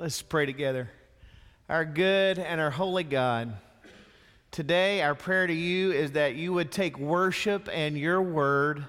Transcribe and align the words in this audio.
Let's 0.00 0.22
pray 0.22 0.46
together. 0.46 0.88
Our 1.68 1.84
good 1.84 2.38
and 2.38 2.60
our 2.60 2.70
holy 2.70 3.02
God, 3.02 3.56
today 4.52 5.02
our 5.02 5.16
prayer 5.16 5.48
to 5.48 5.52
you 5.52 5.90
is 5.90 6.12
that 6.12 6.36
you 6.36 6.52
would 6.52 6.70
take 6.70 6.96
worship 6.96 7.68
and 7.72 7.98
your 7.98 8.22
word, 8.22 8.84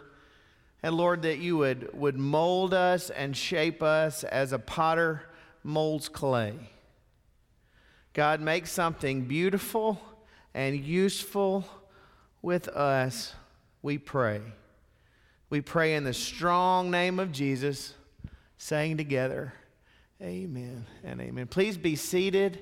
and 0.83 0.95
Lord, 0.95 1.23
that 1.23 1.39
you 1.39 1.57
would, 1.57 1.97
would 1.97 2.15
mold 2.15 2.75
us 2.75 3.09
and 3.09 3.35
shape 3.35 3.81
us 3.81 4.23
as 4.23 4.53
a 4.53 4.59
potter 4.59 5.23
molds 5.63 6.09
clay. 6.09 6.53
God, 8.13 8.39
make 8.39 8.67
something 8.67 9.25
beautiful 9.25 9.99
and 10.53 10.79
useful 10.79 11.65
with 12.43 12.67
us, 12.67 13.33
we 13.81 13.97
pray. 13.97 14.41
We 15.49 15.61
pray 15.61 15.95
in 15.95 16.03
the 16.03 16.13
strong 16.13 16.91
name 16.91 17.19
of 17.19 17.31
Jesus, 17.31 17.95
saying 18.59 18.97
together, 18.97 19.53
Amen 20.21 20.85
and 21.05 21.21
amen. 21.21 21.47
Please 21.47 21.77
be 21.77 21.95
seated. 21.95 22.59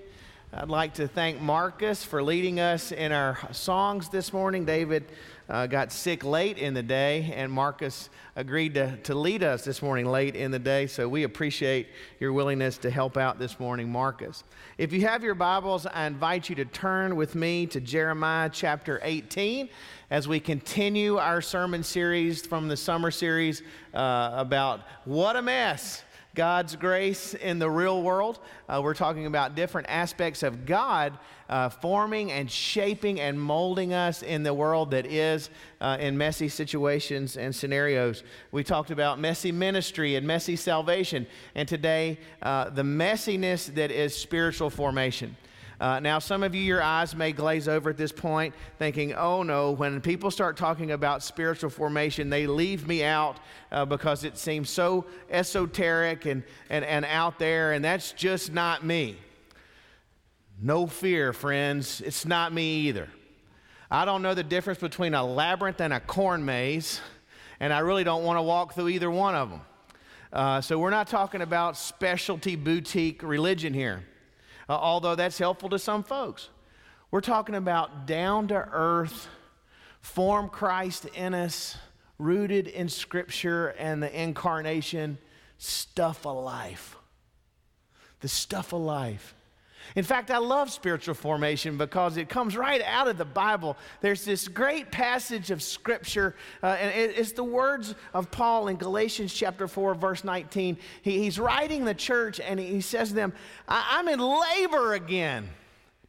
I'd 0.54 0.70
like 0.70 0.94
to 0.94 1.08
thank 1.08 1.42
Marcus 1.42 2.04
for 2.04 2.22
leading 2.22 2.60
us 2.60 2.92
in 2.92 3.12
our 3.12 3.40
songs 3.52 4.10
this 4.10 4.32
morning. 4.32 4.64
David 4.64 5.06
uh, 5.50 5.66
got 5.66 5.92
sick 5.92 6.24
late 6.24 6.60
in 6.60 6.76
the 6.76 6.84
day, 6.84 7.34
and 7.36 7.52
Marcus 7.52 8.12
agreed 8.36 8.76
to, 8.76 8.98
to 8.98 9.16
lead 9.16 9.42
us 9.42 9.66
this 9.66 9.82
morning 9.82 10.06
late 10.06 10.36
in 10.36 10.52
the 10.52 10.60
day. 10.60 10.86
So 10.86 11.10
we 11.10 11.24
appreciate 11.24 11.88
your 12.20 12.32
willingness 12.32 12.78
to 12.78 12.92
help 12.92 13.18
out 13.18 13.40
this 13.40 13.60
morning, 13.60 13.92
Marcus. 13.92 14.44
If 14.78 14.94
you 14.94 15.02
have 15.08 15.24
your 15.24 15.34
Bibles, 15.34 15.88
I 15.88 16.06
invite 16.06 16.50
you 16.50 16.56
to 16.58 16.66
turn 16.66 17.16
with 17.16 17.34
me 17.34 17.66
to 17.68 17.82
Jeremiah 17.82 18.52
chapter 18.54 19.00
18 19.02 19.68
as 20.12 20.28
we 20.28 20.40
continue 20.40 21.18
our 21.18 21.42
sermon 21.42 21.82
series 21.82 22.46
from 22.46 22.68
the 22.68 22.78
summer 22.78 23.10
series 23.10 23.64
uh, 23.96 24.30
about 24.36 24.82
what 25.06 25.36
a 25.36 25.42
mess 25.42 26.04
God's 26.38 26.76
grace 26.76 27.34
in 27.34 27.58
the 27.58 27.68
real 27.68 28.04
world. 28.04 28.40
Uh, 28.70 28.80
we're 28.84 28.94
talking 28.94 29.26
about 29.26 29.56
different 29.56 29.90
aspects 29.90 30.44
of 30.44 30.68
God 30.68 31.18
uh, 31.50 31.70
forming 31.70 32.32
and 32.32 32.50
shaping 32.50 33.20
and 33.20 33.42
molding 33.42 33.92
us 33.92 34.22
in 34.22 34.44
the 34.44 34.54
world 34.54 34.92
that 34.92 35.08
is 35.08 35.50
uh, 35.82 35.98
in 36.00 36.16
messy 36.16 36.48
situations 36.48 37.38
and 37.38 37.56
scenarios. 37.56 38.24
We 38.52 38.64
talked 38.64 38.92
about 38.92 39.20
messy 39.20 39.52
ministry 39.52 40.14
and 40.14 40.28
messy 40.28 40.56
salvation, 40.56 41.26
and 41.56 41.68
today, 41.68 42.20
uh, 42.44 42.70
the 42.70 42.84
messiness 42.84 43.74
that 43.74 43.90
is 43.90 44.16
spiritual 44.16 44.70
formation. 44.70 45.36
Uh, 45.80 46.00
now, 46.00 46.18
some 46.18 46.42
of 46.42 46.56
you, 46.56 46.62
your 46.62 46.82
eyes 46.82 47.16
may 47.16 47.32
glaze 47.32 47.68
over 47.68 47.92
at 47.92 47.98
this 47.98 48.12
point, 48.12 48.56
thinking, 48.80 49.14
oh 49.14 49.44
no, 49.44 49.72
when 49.72 50.02
people 50.02 50.32
start 50.32 50.58
talking 50.58 50.92
about 50.92 51.22
spiritual 51.22 51.70
formation, 51.70 52.32
they 52.32 52.48
leave 52.48 52.88
me 52.88 53.04
out 53.04 53.38
uh, 53.72 53.86
because 53.86 54.24
it 54.24 54.38
seems 54.38 54.72
so 54.72 55.06
esoteric 55.30 56.26
and, 56.26 56.44
and, 56.72 56.84
and 56.84 57.06
out 57.06 57.38
there, 57.38 57.74
and 57.74 57.86
that's 57.86 58.12
just 58.14 58.52
not 58.52 58.84
me. 58.84 59.18
No 60.60 60.88
fear, 60.88 61.32
friends, 61.32 62.02
it's 62.02 62.26
not 62.26 62.52
me 62.52 62.88
either. 62.88 63.08
I 63.92 64.04
don't 64.04 64.24
know 64.24 64.34
the 64.34 64.44
difference 64.44 64.80
between 64.80 65.14
a 65.14 65.24
labyrinth 65.24 65.80
and 65.80 65.94
a 65.94 66.00
corn 66.00 66.44
maze, 66.44 67.00
and 67.60 67.72
I 67.72 67.80
really 67.80 68.04
don't 68.04 68.24
want 68.24 68.38
to 68.40 68.42
walk 68.42 68.74
through 68.74 68.90
either 68.90 69.12
one 69.12 69.36
of 69.36 69.52
them. 69.52 69.62
Uh, 70.34 70.60
so, 70.60 70.80
we're 70.80 70.90
not 70.90 71.08
talking 71.08 71.42
about 71.42 71.78
specialty 71.78 72.56
boutique 72.56 73.22
religion 73.22 73.76
here 73.76 74.04
uh, 74.70 74.74
although 74.74 75.16
that's 75.16 75.38
helpful 75.38 75.70
to 75.70 75.80
some 75.80 76.04
folks. 76.04 76.50
We're 77.12 77.22
talking 77.22 77.56
about 77.56 78.06
down 78.06 78.50
to 78.50 78.56
earth, 78.56 79.28
form 80.02 80.50
Christ 80.50 81.06
in 81.16 81.34
us, 81.34 81.78
rooted 82.20 82.68
in 82.68 82.90
Scripture 82.90 83.70
and 83.78 84.02
the 84.04 84.22
incarnation, 84.22 85.18
stuff 85.58 86.26
of 86.26 86.44
life. 86.44 86.96
The 88.20 88.28
stuff 88.28 88.74
of 88.74 88.82
life. 88.82 89.36
In 89.96 90.04
fact, 90.04 90.32
I 90.32 90.38
love 90.38 90.70
spiritual 90.70 91.16
formation 91.16 91.78
because 91.78 92.18
it 92.18 92.30
comes 92.30 92.58
right 92.58 92.82
out 92.84 93.08
of 93.08 93.18
the 93.18 93.26
Bible. 93.26 93.78
There's 94.02 94.26
this 94.26 94.48
great 94.48 94.92
passage 94.92 95.52
of 95.52 95.62
Scripture, 95.64 96.36
uh, 96.62 96.68
and 96.68 97.12
it's 97.12 97.32
the 97.32 97.44
words 97.44 97.96
of 98.14 98.30
Paul 98.32 98.68
in 98.68 98.76
Galatians 98.76 99.34
chapter 99.34 99.68
4, 99.68 99.96
verse 99.96 100.24
19. 100.24 100.78
He, 101.02 101.20
he's 101.20 101.40
writing 101.40 101.86
the 101.86 101.96
church, 101.96 102.40
and 102.40 102.60
he 102.60 102.82
says 102.82 103.10
to 103.10 103.16
them, 103.16 103.34
I'm 103.68 104.08
in 104.08 104.20
labor 104.20 104.94
again. 104.94 105.50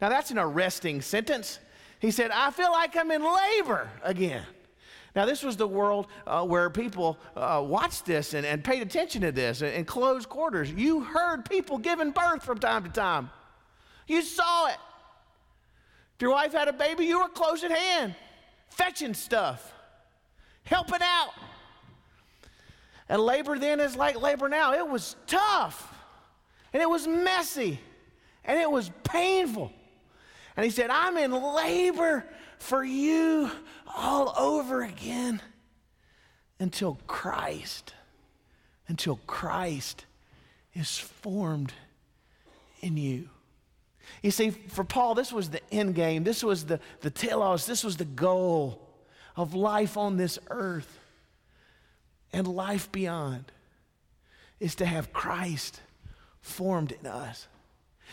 Now, 0.01 0.09
that's 0.09 0.31
an 0.31 0.39
arresting 0.39 1.01
sentence. 1.01 1.59
He 2.01 2.11
said, 2.11 2.31
I 2.31 2.51
feel 2.51 2.71
like 2.71 2.97
I'm 2.97 3.11
in 3.11 3.23
labor 3.23 3.91
again. 4.03 4.45
Now, 5.17 5.27
this 5.27 5.43
was 5.43 5.57
the 5.57 5.67
world 5.67 6.07
uh, 6.27 6.45
where 6.45 6.71
people 6.71 7.19
uh, 7.35 7.63
watched 7.67 8.07
this 8.07 8.35
and, 8.35 8.47
and 8.47 8.63
paid 8.63 8.83
attention 8.83 9.23
to 9.23 9.33
this 9.33 9.63
in 9.63 9.85
closed 9.85 10.29
quarters. 10.29 10.71
You 10.71 11.01
heard 11.01 11.49
people 11.49 11.79
giving 11.79 12.11
birth 12.11 12.45
from 12.45 12.59
time 12.59 12.85
to 12.85 12.91
time. 12.91 13.31
You 14.09 14.23
saw 14.23 14.67
it. 14.69 14.79
If 16.17 16.23
your 16.23 16.33
wife 16.33 16.53
had 16.53 16.67
a 16.67 16.73
baby, 16.73 17.05
you 17.05 17.21
were 17.21 17.29
close 17.29 17.63
at 17.63 17.71
hand, 17.71 18.17
fetching 18.71 19.15
stuff, 19.15 19.73
helping 20.65 21.01
out. 21.01 21.31
And 23.09 23.23
labor 23.23 23.57
then 23.57 23.79
is 23.79 23.95
like 23.95 24.21
labor 24.21 24.49
now. 24.49 24.75
It 24.75 24.89
was 24.89 25.15
tough, 25.27 25.95
and 26.73 26.83
it 26.83 26.91
was 26.91 27.07
messy, 27.07 27.79
and 28.45 28.59
it 28.59 28.69
was 28.69 28.91
painful. 29.05 29.73
And 30.57 30.65
he 30.65 30.71
said, 30.71 30.91
I'm 30.91 31.17
in 31.17 31.31
labor 31.31 32.25
for 32.59 32.83
you 32.83 33.51
all 33.97 34.35
over 34.37 34.83
again 34.83 35.41
until 36.59 36.99
Christ, 37.07 37.95
until 38.89 39.21
Christ 39.27 40.05
is 40.75 40.99
formed 40.99 41.73
in 42.81 42.97
you. 42.97 43.29
You 44.23 44.31
see, 44.31 44.51
for 44.51 44.85
Paul, 44.85 45.15
this 45.15 45.33
was 45.33 45.51
the 45.51 45.61
end 45.73 45.95
game. 45.95 46.25
This 46.25 46.43
was 46.43 46.65
the, 46.65 46.81
the 47.01 47.11
telos. 47.11 47.67
This 47.67 47.85
was 47.85 47.97
the 47.97 48.05
goal 48.05 48.81
of 49.37 49.55
life 49.55 49.97
on 49.97 50.17
this 50.17 50.39
earth 50.51 50.99
and 52.33 52.47
life 52.47 52.91
beyond 52.91 53.53
is 54.61 54.75
to 54.77 54.87
have 54.87 55.13
Christ 55.13 55.81
formed 56.41 56.93
in 56.93 57.07
us. 57.07 57.47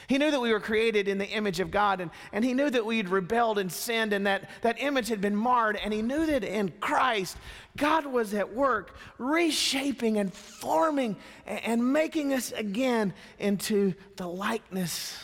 He 0.08 0.18
knew 0.18 0.30
that 0.30 0.42
we 0.42 0.52
were 0.52 0.60
created 0.60 1.08
in 1.08 1.18
the 1.18 1.28
image 1.28 1.60
of 1.60 1.72
God, 1.72 2.02
and, 2.02 2.12
and 2.32 2.44
he 2.44 2.54
knew 2.54 2.70
that 2.70 2.86
we'd 2.86 3.10
rebelled 3.10 3.58
and 3.58 3.72
sinned, 3.72 4.14
and 4.14 4.28
that 4.28 4.50
that 4.62 4.80
image 4.80 5.08
had 5.08 5.22
been 5.22 5.36
marred. 5.36 5.78
And 5.78 5.94
he 5.94 6.02
knew 6.02 6.26
that 6.26 6.44
in 6.44 6.74
Christ, 6.80 7.38
God 7.78 8.06
was 8.06 8.34
at 8.34 8.54
work 8.54 8.96
reshaping 9.18 10.18
and 10.18 10.34
forming 10.34 11.16
and, 11.48 11.64
and 11.64 11.94
making 11.94 12.34
us 12.34 12.52
again 12.52 13.14
into 13.40 13.94
the 14.18 14.28
likeness 14.28 15.18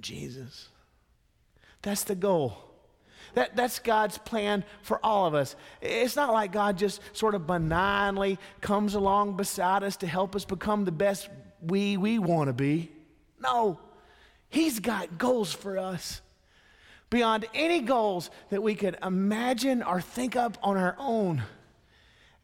Jesus. 0.00 0.68
That's 1.82 2.04
the 2.04 2.14
goal. 2.14 2.58
That, 3.34 3.56
that's 3.56 3.78
God's 3.78 4.18
plan 4.18 4.64
for 4.82 5.04
all 5.04 5.26
of 5.26 5.34
us. 5.34 5.56
It's 5.80 6.16
not 6.16 6.32
like 6.32 6.52
God 6.52 6.78
just 6.78 7.00
sort 7.12 7.34
of 7.34 7.46
benignly 7.46 8.38
comes 8.60 8.94
along 8.94 9.36
beside 9.36 9.82
us 9.82 9.96
to 9.98 10.06
help 10.06 10.36
us 10.36 10.44
become 10.44 10.84
the 10.84 10.92
best 10.92 11.28
we 11.60 11.96
we 11.96 12.18
want 12.18 12.48
to 12.48 12.52
be. 12.52 12.92
No, 13.40 13.80
He's 14.48 14.78
got 14.78 15.18
goals 15.18 15.52
for 15.52 15.78
us 15.78 16.20
beyond 17.10 17.46
any 17.54 17.80
goals 17.80 18.30
that 18.50 18.62
we 18.62 18.74
could 18.74 18.96
imagine 19.02 19.82
or 19.82 20.00
think 20.00 20.36
up 20.36 20.56
on 20.62 20.76
our 20.76 20.94
own. 20.98 21.42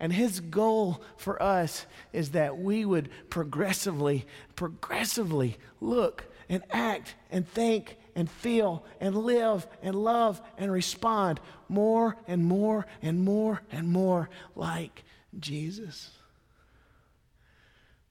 And 0.00 0.12
his 0.12 0.40
goal 0.40 1.02
for 1.16 1.40
us 1.42 1.86
is 2.12 2.30
that 2.30 2.58
we 2.58 2.84
would 2.84 3.10
progressively, 3.28 4.26
progressively 4.56 5.58
look 5.80 6.24
and 6.50 6.62
act 6.70 7.14
and 7.30 7.48
think 7.48 7.96
and 8.16 8.28
feel 8.28 8.84
and 9.00 9.16
live 9.16 9.66
and 9.82 9.94
love 9.94 10.42
and 10.58 10.70
respond 10.70 11.40
more 11.68 12.16
and 12.26 12.44
more 12.44 12.86
and 13.00 13.24
more 13.24 13.62
and 13.70 13.88
more 13.88 14.28
like 14.56 15.04
Jesus. 15.38 16.10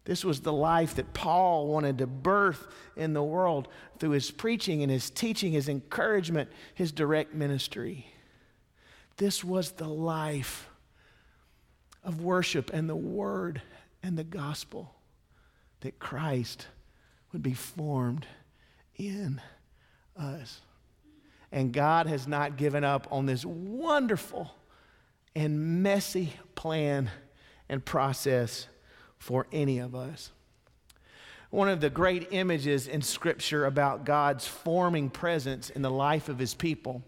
This 0.05 0.23
was 0.23 0.39
the 0.39 0.53
life 0.53 0.95
that 0.95 1.13
Paul 1.13 1.67
wanted 1.67 1.97
to 1.99 2.07
birth 2.07 2.65
in 2.95 3.13
the 3.13 3.21
world 3.21 3.67
through 3.99 4.11
his 4.11 4.31
preaching 4.31 4.81
and 4.81 4.91
his 4.91 5.09
teaching, 5.09 5.51
his 5.51 5.67
encouragement, 5.67 6.49
his 6.73 6.93
direct 6.93 7.35
ministry. 7.35 8.07
This 9.17 9.43
was 9.43 9.71
the 9.71 9.89
life 9.89 10.69
of 12.05 12.21
worship 12.21 12.71
and 12.73 12.89
the 12.89 12.95
word 12.95 13.61
and 14.01 14.17
the 14.17 14.23
gospel 14.23 14.95
that 15.81 15.99
Christ 15.99 16.67
would 17.31 17.43
be 17.43 17.53
formed 17.53 18.25
in 18.95 19.41
us. 20.17 20.61
And 21.51 21.73
God 21.73 22.07
has 22.07 22.27
not 22.27 22.57
given 22.57 22.83
up 22.83 23.07
on 23.11 23.25
this 23.25 23.45
wonderful 23.45 24.51
and 25.35 25.83
messy 25.83 26.33
plan 26.55 27.09
and 27.67 27.83
process 27.83 28.67
for 29.17 29.47
any 29.51 29.79
of 29.79 29.95
us. 29.95 30.31
One 31.49 31.69
of 31.69 31.81
the 31.81 31.89
great 31.89 32.27
images 32.31 32.87
in 32.87 33.01
Scripture 33.01 33.65
about 33.65 34.05
God's 34.05 34.45
forming 34.45 35.09
presence 35.09 35.69
in 35.69 35.81
the 35.81 35.89
life 35.89 36.29
of 36.29 36.37
His 36.37 36.53
people 36.53 37.01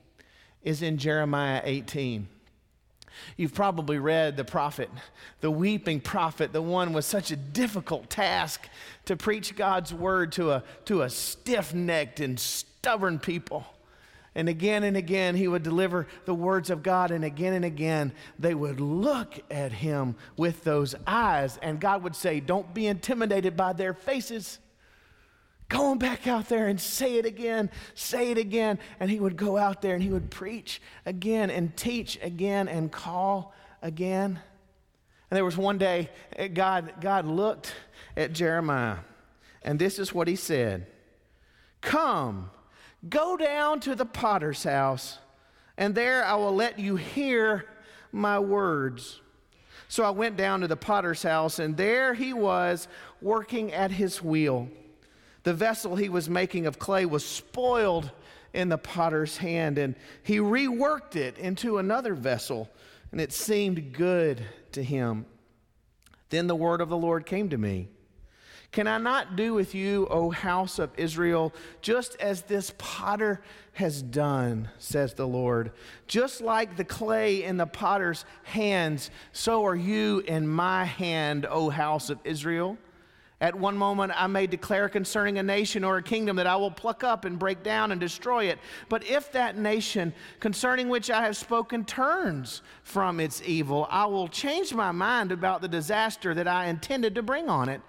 is 0.63 0.81
in 0.81 0.97
Jeremiah 0.97 1.61
18. 1.63 2.27
You've 3.37 3.53
probably 3.53 3.99
read 3.99 4.37
the 4.37 4.45
prophet, 4.45 4.89
the 5.41 5.51
weeping 5.51 5.99
prophet, 5.99 6.53
the 6.53 6.61
one 6.61 6.93
with 6.93 7.05
such 7.05 7.31
a 7.31 7.35
difficult 7.35 8.09
task 8.09 8.67
to 9.05 9.15
preach 9.15 9.55
God's 9.55 9.93
word 9.93 10.31
to 10.33 10.51
a, 10.51 10.63
to 10.85 11.01
a 11.01 11.09
stiff 11.09 11.73
necked 11.73 12.19
and 12.19 12.39
stubborn 12.39 13.19
people. 13.19 13.65
And 14.33 14.47
again 14.47 14.83
and 14.83 14.95
again, 14.95 15.35
he 15.35 15.47
would 15.47 15.63
deliver 15.63 16.07
the 16.25 16.33
words 16.33 16.69
of 16.69 16.83
God, 16.83 17.11
and 17.11 17.25
again 17.25 17.53
and 17.53 17.65
again, 17.65 18.13
they 18.39 18.55
would 18.55 18.79
look 18.79 19.39
at 19.51 19.73
him 19.73 20.15
with 20.37 20.63
those 20.63 20.95
eyes, 21.05 21.59
and 21.61 21.81
God 21.81 22.03
would 22.03 22.15
say, 22.15 22.39
Don't 22.39 22.73
be 22.73 22.87
intimidated 22.87 23.57
by 23.57 23.73
their 23.73 23.93
faces. 23.93 24.59
On 25.91 25.97
back 25.97 26.25
out 26.25 26.47
there 26.47 26.67
and 26.67 26.79
say 26.79 27.17
it 27.17 27.25
again, 27.25 27.69
say 27.95 28.31
it 28.31 28.37
again. 28.37 28.79
And 29.01 29.11
he 29.11 29.19
would 29.19 29.35
go 29.35 29.57
out 29.57 29.81
there 29.81 29.93
and 29.93 30.01
he 30.01 30.09
would 30.09 30.31
preach 30.31 30.81
again 31.05 31.49
and 31.49 31.75
teach 31.75 32.17
again 32.21 32.69
and 32.69 32.89
call 32.89 33.53
again. 33.81 34.39
And 35.29 35.35
there 35.35 35.43
was 35.43 35.57
one 35.57 35.77
day, 35.77 36.09
eh, 36.37 36.47
God, 36.47 36.93
God 37.01 37.25
looked 37.25 37.73
at 38.15 38.31
Jeremiah, 38.31 38.99
and 39.63 39.77
this 39.77 39.99
is 39.99 40.13
what 40.13 40.29
he 40.29 40.37
said 40.37 40.87
Come, 41.81 42.51
go 43.09 43.35
down 43.35 43.81
to 43.81 43.93
the 43.93 44.05
potter's 44.05 44.63
house, 44.63 45.17
and 45.77 45.93
there 45.93 46.23
I 46.23 46.35
will 46.35 46.55
let 46.55 46.79
you 46.79 46.95
hear 46.95 47.65
my 48.13 48.39
words. 48.39 49.19
So 49.89 50.05
I 50.05 50.11
went 50.11 50.37
down 50.37 50.61
to 50.61 50.69
the 50.69 50.77
potter's 50.77 51.23
house, 51.23 51.59
and 51.59 51.75
there 51.75 52.13
he 52.13 52.31
was 52.31 52.87
working 53.21 53.73
at 53.73 53.91
his 53.91 54.21
wheel. 54.23 54.69
The 55.43 55.53
vessel 55.53 55.95
he 55.95 56.09
was 56.09 56.29
making 56.29 56.65
of 56.67 56.79
clay 56.79 57.05
was 57.05 57.25
spoiled 57.25 58.11
in 58.53 58.69
the 58.69 58.77
potter's 58.77 59.37
hand, 59.37 59.77
and 59.77 59.95
he 60.23 60.37
reworked 60.37 61.15
it 61.15 61.37
into 61.37 61.77
another 61.77 62.13
vessel, 62.13 62.69
and 63.11 63.19
it 63.19 63.33
seemed 63.33 63.93
good 63.93 64.43
to 64.73 64.83
him. 64.83 65.25
Then 66.29 66.47
the 66.47 66.55
word 66.55 66.81
of 66.81 66.89
the 66.89 66.97
Lord 66.97 67.25
came 67.25 67.49
to 67.49 67.57
me. 67.57 67.87
Can 68.71 68.87
I 68.87 68.99
not 68.99 69.35
do 69.35 69.53
with 69.53 69.75
you, 69.75 70.07
O 70.09 70.29
house 70.29 70.79
of 70.79 70.91
Israel, 70.95 71.53
just 71.81 72.15
as 72.21 72.43
this 72.43 72.73
potter 72.77 73.41
has 73.73 74.01
done, 74.01 74.69
says 74.77 75.13
the 75.13 75.27
Lord? 75.27 75.73
Just 76.07 76.39
like 76.39 76.77
the 76.77 76.85
clay 76.85 77.43
in 77.43 77.57
the 77.57 77.65
potter's 77.65 78.23
hands, 78.43 79.11
so 79.33 79.65
are 79.65 79.75
you 79.75 80.19
in 80.19 80.47
my 80.47 80.85
hand, 80.85 81.45
O 81.49 81.69
house 81.69 82.09
of 82.09 82.19
Israel. 82.23 82.77
At 83.41 83.55
one 83.55 83.75
moment, 83.75 84.13
I 84.15 84.27
may 84.27 84.45
declare 84.45 84.87
concerning 84.87 85.39
a 85.39 85.43
nation 85.43 85.83
or 85.83 85.97
a 85.97 86.03
kingdom 86.03 86.35
that 86.35 86.45
I 86.45 86.55
will 86.55 86.69
pluck 86.69 87.03
up 87.03 87.25
and 87.25 87.39
break 87.39 87.63
down 87.63 87.91
and 87.91 87.99
destroy 87.99 88.45
it. 88.45 88.59
But 88.87 89.03
if 89.03 89.31
that 89.31 89.57
nation 89.57 90.13
concerning 90.39 90.89
which 90.89 91.09
I 91.09 91.23
have 91.23 91.35
spoken 91.35 91.83
turns 91.83 92.61
from 92.83 93.19
its 93.19 93.41
evil, 93.43 93.87
I 93.89 94.05
will 94.05 94.27
change 94.27 94.75
my 94.75 94.91
mind 94.91 95.31
about 95.31 95.61
the 95.61 95.67
disaster 95.67 96.35
that 96.35 96.47
I 96.47 96.67
intended 96.67 97.15
to 97.15 97.23
bring 97.23 97.49
on 97.49 97.67
it. 97.67 97.81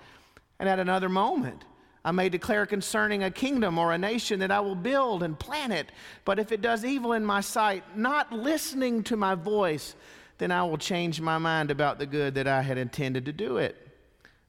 And 0.58 0.70
at 0.70 0.78
another 0.78 1.10
moment, 1.10 1.66
I 2.02 2.12
may 2.12 2.30
declare 2.30 2.64
concerning 2.64 3.22
a 3.22 3.30
kingdom 3.30 3.76
or 3.76 3.92
a 3.92 3.98
nation 3.98 4.40
that 4.40 4.50
I 4.50 4.60
will 4.60 4.74
build 4.74 5.22
and 5.22 5.38
plant 5.38 5.74
it. 5.74 5.92
But 6.24 6.38
if 6.38 6.50
it 6.50 6.62
does 6.62 6.82
evil 6.82 7.12
in 7.12 7.26
my 7.26 7.42
sight, 7.42 7.84
not 7.94 8.32
listening 8.32 9.02
to 9.04 9.16
my 9.16 9.34
voice, 9.34 9.96
then 10.38 10.50
I 10.50 10.62
will 10.62 10.78
change 10.78 11.20
my 11.20 11.36
mind 11.36 11.70
about 11.70 11.98
the 11.98 12.06
good 12.06 12.36
that 12.36 12.48
I 12.48 12.62
had 12.62 12.78
intended 12.78 13.26
to 13.26 13.32
do 13.34 13.58
it. 13.58 13.91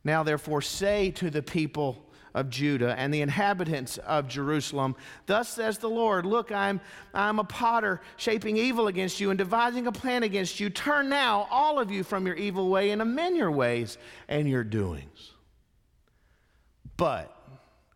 Now, 0.04 0.24
therefore, 0.24 0.62
say 0.62 1.12
to 1.12 1.30
the 1.30 1.42
people 1.42 2.06
of 2.34 2.50
Judah 2.50 2.96
and 2.98 3.14
the 3.14 3.22
inhabitants 3.22 3.98
of 4.00 4.28
Jerusalem, 4.28 4.96
Thus 5.28 5.50
says 5.50 5.78
the 5.78 5.90
Lord, 5.90 6.26
Look, 6.26 6.52
I'm, 6.52 6.82
I'm 7.14 7.40
a 7.40 7.44
potter 7.44 8.02
shaping 8.18 8.58
evil 8.58 8.88
against 8.88 9.20
you 9.20 9.30
and 9.30 9.38
devising 9.38 9.88
a 9.88 9.92
plan 9.92 10.24
against 10.24 10.60
you. 10.60 10.70
Turn 10.70 11.10
now, 11.10 11.48
all 11.52 11.80
of 11.80 11.92
you, 11.92 12.04
from 12.04 12.26
your 12.26 12.36
evil 12.36 12.70
way 12.70 12.90
and 12.90 13.02
amend 13.02 13.38
your 13.38 13.52
ways 13.52 13.98
and 14.28 14.50
your 14.50 14.64
doings. 14.64 15.32
But, 16.98 17.36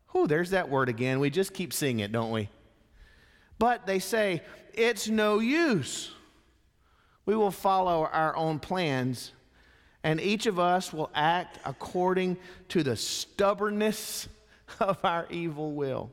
who 0.07 0.27
there's 0.27 0.51
that 0.51 0.69
word 0.69 0.89
again. 0.89 1.19
We 1.19 1.30
just 1.30 1.54
keep 1.54 1.74
seeing 1.74 2.00
it, 2.00 2.12
don't 2.12 2.31
we? 2.31 2.50
But 3.59 3.86
they 3.86 4.00
say, 4.00 4.44
It's 4.74 5.07
no 5.09 5.39
use. 5.39 6.12
We 7.25 7.36
will 7.36 7.51
follow 7.51 8.06
our 8.06 8.36
own 8.38 8.59
plans 8.59 9.33
and 10.07 10.21
each 10.21 10.45
of 10.45 10.57
us 10.57 10.94
will 10.94 11.09
act 11.13 11.59
according 11.65 12.38
to 12.69 12.81
the 12.81 12.95
stubbornness 12.95 14.30
of 14.80 15.04
our 15.04 15.27
evil 15.30 15.74
will. 15.74 16.09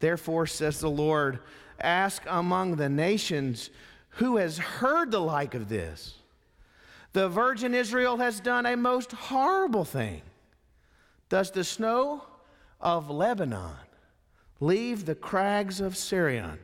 Therefore, 0.00 0.46
says 0.46 0.78
the 0.78 0.90
Lord, 0.90 1.38
ask 1.80 2.22
among 2.26 2.76
the 2.76 2.90
nations 2.90 3.70
who 4.10 4.36
has 4.36 4.58
heard 4.58 5.10
the 5.10 5.18
like 5.18 5.54
of 5.54 5.70
this. 5.70 6.16
The 7.14 7.30
virgin 7.30 7.74
Israel 7.74 8.18
has 8.18 8.38
done 8.38 8.66
a 8.66 8.76
most 8.76 9.12
horrible 9.12 9.86
thing. 9.86 10.20
Does 11.30 11.50
the 11.50 11.64
snow 11.64 12.22
of 12.82 13.08
Lebanon 13.08 13.76
leave 14.60 15.06
the 15.06 15.14
crags 15.14 15.80
of 15.80 15.96
Sirion? 15.96 16.58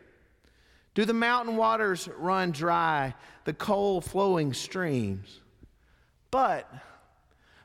Do 0.92 1.06
the 1.06 1.14
mountain 1.14 1.56
waters 1.56 2.10
run 2.18 2.50
dry, 2.50 3.14
the 3.44 3.54
cold 3.54 4.04
flowing 4.04 4.52
streams? 4.52 5.40
But 6.34 6.68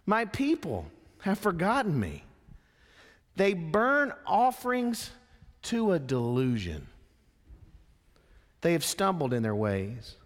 my 0.06 0.26
people 0.26 0.86
have 1.22 1.40
forgotten 1.40 2.00
me. 2.00 2.24
They 3.36 3.56
burn 3.56 4.14
offerings 4.28 5.10
to 5.64 5.94
a 5.94 5.98
delusion. 5.98 6.86
They 8.62 8.74
have 8.74 8.86
stumbled 8.86 9.34
in 9.34 9.42
their 9.42 9.56
ways, 9.56 10.18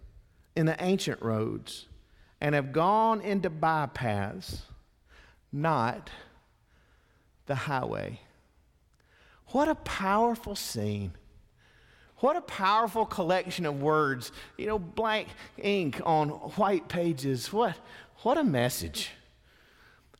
in 0.54 0.66
the 0.66 0.76
ancient 0.84 1.22
roads, 1.22 1.86
and 2.38 2.54
have 2.54 2.70
gone 2.70 3.22
into 3.22 3.48
bypaths, 3.48 4.60
not 5.50 6.10
the 7.46 7.54
highway. 7.54 8.20
What 9.52 9.68
a 9.68 9.74
powerful 9.74 10.54
scene. 10.54 11.12
What 12.18 12.36
a 12.36 12.42
powerful 12.42 13.06
collection 13.06 13.66
of 13.66 13.82
words. 13.82 14.32
You 14.56 14.66
know, 14.66 14.78
blank 14.78 15.28
ink 15.58 16.00
on 16.04 16.28
white 16.28 16.88
pages. 16.88 17.52
What, 17.52 17.76
what 18.24 18.38
a 18.38 18.44
message. 18.44 19.10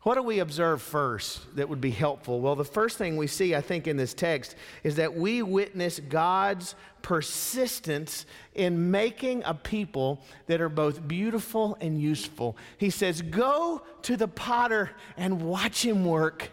What 0.03 0.17
do 0.17 0.23
we 0.23 0.41
observe 0.41 0.83
first 0.83 1.56
that 1.56 1.71
would 1.71 1.81
be 1.81 1.91
helpful? 1.91 2.43
Well, 2.43 2.55
the 2.55 2.62
first 2.62 2.99
thing 2.99 3.17
we 3.17 3.27
see, 3.27 3.55
I 3.55 3.62
think, 3.62 3.87
in 3.87 3.97
this 3.97 4.12
text 4.12 4.55
is 4.83 4.97
that 4.97 5.17
we 5.17 5.41
witness 5.41 5.99
God's 5.99 6.75
persistence 7.01 8.27
in 8.55 8.91
making 8.91 9.43
a 9.47 9.55
people 9.55 10.23
that 10.47 10.61
are 10.61 10.69
both 10.69 11.09
beautiful 11.09 11.79
and 11.81 11.99
useful. 11.99 12.59
He 12.77 12.91
says, 12.91 13.23
Go 13.23 13.83
to 14.03 14.19
the 14.19 14.29
potter 14.29 14.91
and 15.17 15.41
watch 15.41 15.83
him 15.83 16.05
work. 16.05 16.51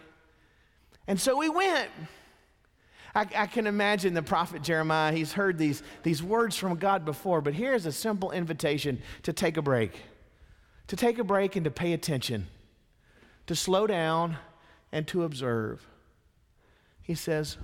And 1.06 1.20
so 1.20 1.36
we 1.36 1.50
went. 1.50 1.90
I, 3.14 3.26
I, 3.36 3.46
can 3.46 3.66
imagine 3.66 4.14
the 4.14 4.22
prophet 4.22 4.62
Jeremiah, 4.62 5.12
he's 5.12 5.34
heard 5.34 5.58
these, 5.58 5.82
these 6.02 6.22
words 6.22 6.56
from 6.56 6.76
God 6.76 7.04
before, 7.04 7.42
but 7.42 7.52
here's 7.52 7.84
a 7.84 7.92
simple 7.92 8.30
invitation 8.30 9.02
to 9.24 9.34
take 9.34 9.58
a 9.58 9.62
break 9.62 10.00
to 10.88 10.96
take 10.96 11.18
a 11.18 11.24
break 11.24 11.56
and 11.56 11.64
to 11.64 11.70
pay 11.70 11.92
attention, 11.92 12.48
to 13.46 13.54
slow 13.54 13.86
down 13.86 14.36
and 14.90 15.06
to 15.08 15.24
observe. 15.24 15.86
He 17.02 17.14
says, 17.14 17.56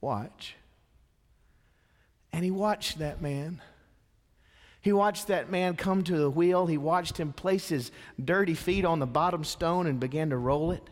Watch. 0.00 0.54
And 2.32 2.44
he 2.44 2.50
watched 2.50 2.98
that 2.98 3.20
man. 3.20 3.60
He 4.80 4.92
watched 4.92 5.26
that 5.26 5.50
man 5.50 5.76
come 5.76 6.04
to 6.04 6.16
the 6.16 6.30
wheel. 6.30 6.66
He 6.66 6.78
watched 6.78 7.18
him 7.18 7.32
place 7.32 7.68
his 7.68 7.90
dirty 8.22 8.54
feet 8.54 8.84
on 8.84 9.00
the 9.00 9.06
bottom 9.06 9.42
stone 9.44 9.86
and 9.86 9.98
began 9.98 10.30
to 10.30 10.36
roll 10.36 10.70
it 10.70 10.82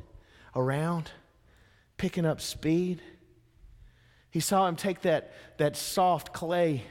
around, 0.57 1.11
picking 1.97 2.25
up 2.25 2.41
speed. 2.41 3.01
He 4.31 4.41
saw 4.41 4.67
him 4.67 4.77
take 4.77 5.03
that, 5.03 5.33
that 5.59 5.77
soft 5.77 6.33
clay 6.33 6.83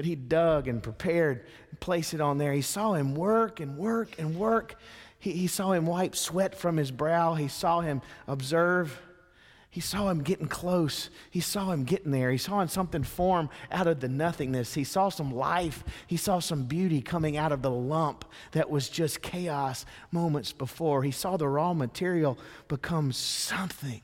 that 0.00 0.06
he 0.06 0.14
dug 0.14 0.66
and 0.66 0.82
prepared 0.82 1.44
and 1.68 1.78
placed 1.78 2.14
it 2.14 2.22
on 2.22 2.38
there. 2.38 2.54
He 2.54 2.62
saw 2.62 2.94
him 2.94 3.14
work 3.14 3.60
and 3.60 3.76
work 3.76 4.18
and 4.18 4.34
work. 4.34 4.76
He, 5.18 5.32
he 5.32 5.46
saw 5.46 5.72
him 5.72 5.84
wipe 5.84 6.16
sweat 6.16 6.54
from 6.54 6.78
his 6.78 6.90
brow. 6.90 7.34
He 7.34 7.48
saw 7.48 7.82
him 7.82 8.00
observe. 8.26 8.98
He 9.68 9.82
saw 9.82 10.08
him 10.08 10.22
getting 10.22 10.48
close. 10.48 11.10
He 11.30 11.40
saw 11.40 11.70
him 11.70 11.84
getting 11.84 12.12
there. 12.12 12.30
He 12.30 12.38
saw 12.38 12.64
something 12.64 13.02
form 13.02 13.50
out 13.70 13.86
of 13.86 14.00
the 14.00 14.08
nothingness. 14.08 14.72
He 14.72 14.84
saw 14.84 15.10
some 15.10 15.34
life. 15.34 15.84
He 16.06 16.16
saw 16.16 16.38
some 16.38 16.62
beauty 16.62 17.02
coming 17.02 17.36
out 17.36 17.52
of 17.52 17.60
the 17.60 17.70
lump 17.70 18.24
that 18.52 18.70
was 18.70 18.88
just 18.88 19.20
chaos 19.20 19.84
moments 20.10 20.50
before. 20.50 21.02
He 21.02 21.10
saw 21.10 21.36
the 21.36 21.46
raw 21.46 21.74
material 21.74 22.38
become 22.68 23.12
something. 23.12 24.00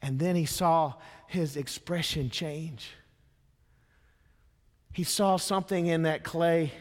And 0.00 0.20
then 0.20 0.36
he 0.36 0.46
saw 0.46 0.94
his 1.26 1.56
expression 1.56 2.30
change. 2.30 2.92
He 4.96 5.04
saw 5.04 5.36
something 5.36 5.88
in 5.88 6.04
that 6.04 6.24
clay 6.24 6.72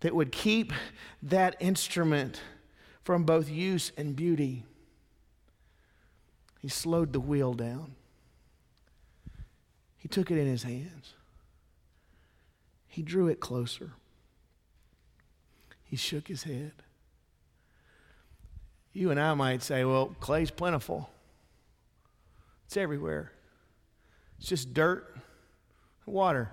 that 0.00 0.14
would 0.14 0.30
keep 0.30 0.74
that 1.22 1.56
instrument 1.60 2.42
from 3.04 3.24
both 3.24 3.48
use 3.48 3.90
and 3.96 4.14
beauty. 4.14 4.66
He 6.60 6.68
slowed 6.68 7.14
the 7.14 7.20
wheel 7.20 7.54
down. 7.54 7.94
He 9.96 10.08
took 10.08 10.30
it 10.30 10.36
in 10.36 10.46
his 10.46 10.64
hands. 10.64 11.14
he 12.86 13.00
drew 13.00 13.28
it 13.28 13.40
closer. 13.40 13.92
He 15.84 15.96
shook 15.96 16.28
his 16.28 16.42
head. 16.42 16.72
You 18.92 19.10
and 19.10 19.18
I 19.18 19.32
might 19.32 19.62
say, 19.62 19.86
well, 19.86 20.14
clay's 20.20 20.50
plentiful. 20.50 21.08
It's 22.66 22.76
everywhere. 22.76 23.32
It's 24.38 24.48
just 24.48 24.74
dirt, 24.74 25.16
water. 26.04 26.50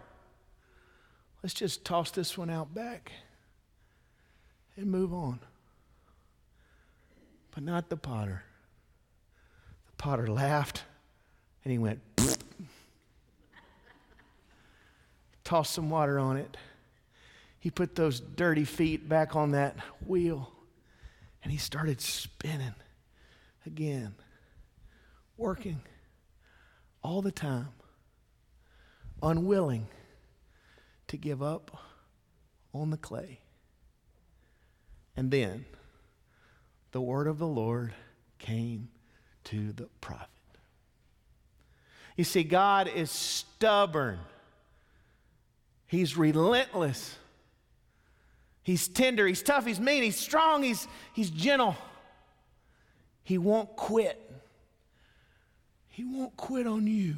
Let's 1.44 1.54
just 1.54 1.84
toss 1.84 2.10
this 2.10 2.38
one 2.38 2.50
out 2.50 2.74
back 2.74 3.12
and 4.78 4.90
move 4.90 5.14
on. 5.14 5.42
But 7.54 7.64
not 7.64 7.90
the 7.90 7.98
potter. 7.98 8.44
The 9.88 9.94
potter 9.98 10.28
laughed 10.28 10.84
and 11.66 11.72
he 11.74 11.78
went, 11.78 12.00
tossed 15.44 15.74
some 15.74 15.90
water 15.90 16.18
on 16.18 16.38
it. 16.38 16.56
He 17.60 17.70
put 17.70 17.96
those 17.96 18.22
dirty 18.22 18.64
feet 18.64 19.10
back 19.10 19.36
on 19.36 19.52
that 19.52 19.76
wheel 20.06 20.50
and 21.44 21.52
he 21.52 21.58
started 21.58 22.00
spinning 22.00 22.74
again, 23.66 24.16
working 25.36 25.82
all 27.04 27.22
the 27.22 27.32
time, 27.32 27.68
unwilling 29.22 29.88
to 31.08 31.18
give 31.18 31.42
up 31.42 31.78
on 32.74 32.90
the 32.90 32.98
clay. 32.98 33.40
And 35.16 35.30
then 35.30 35.66
the 36.92 37.02
word 37.02 37.28
of 37.28 37.38
the 37.38 37.48
Lord 37.48 37.94
came 38.40 38.90
to 39.46 39.72
the 39.74 39.88
prophet. 40.02 40.30
You 42.16 42.24
see, 42.24 42.44
God 42.44 42.88
is 42.88 43.12
stubborn, 43.12 44.20
He's 45.88 46.18
relentless. 46.18 47.18
He's 48.64 48.88
tender, 48.88 49.28
he's 49.28 49.44
tough, 49.44 49.66
he's 49.66 49.80
mean, 49.80 50.04
he's 50.04 50.16
strong, 50.16 50.64
he's, 50.64 50.88
he's 51.12 51.30
gentle. 51.30 51.76
He 53.24 53.38
won't 53.38 53.76
quit. 53.76 54.20
He 55.90 56.06
won't 56.06 56.36
quit 56.38 56.66
on 56.66 56.88
you. 56.88 57.18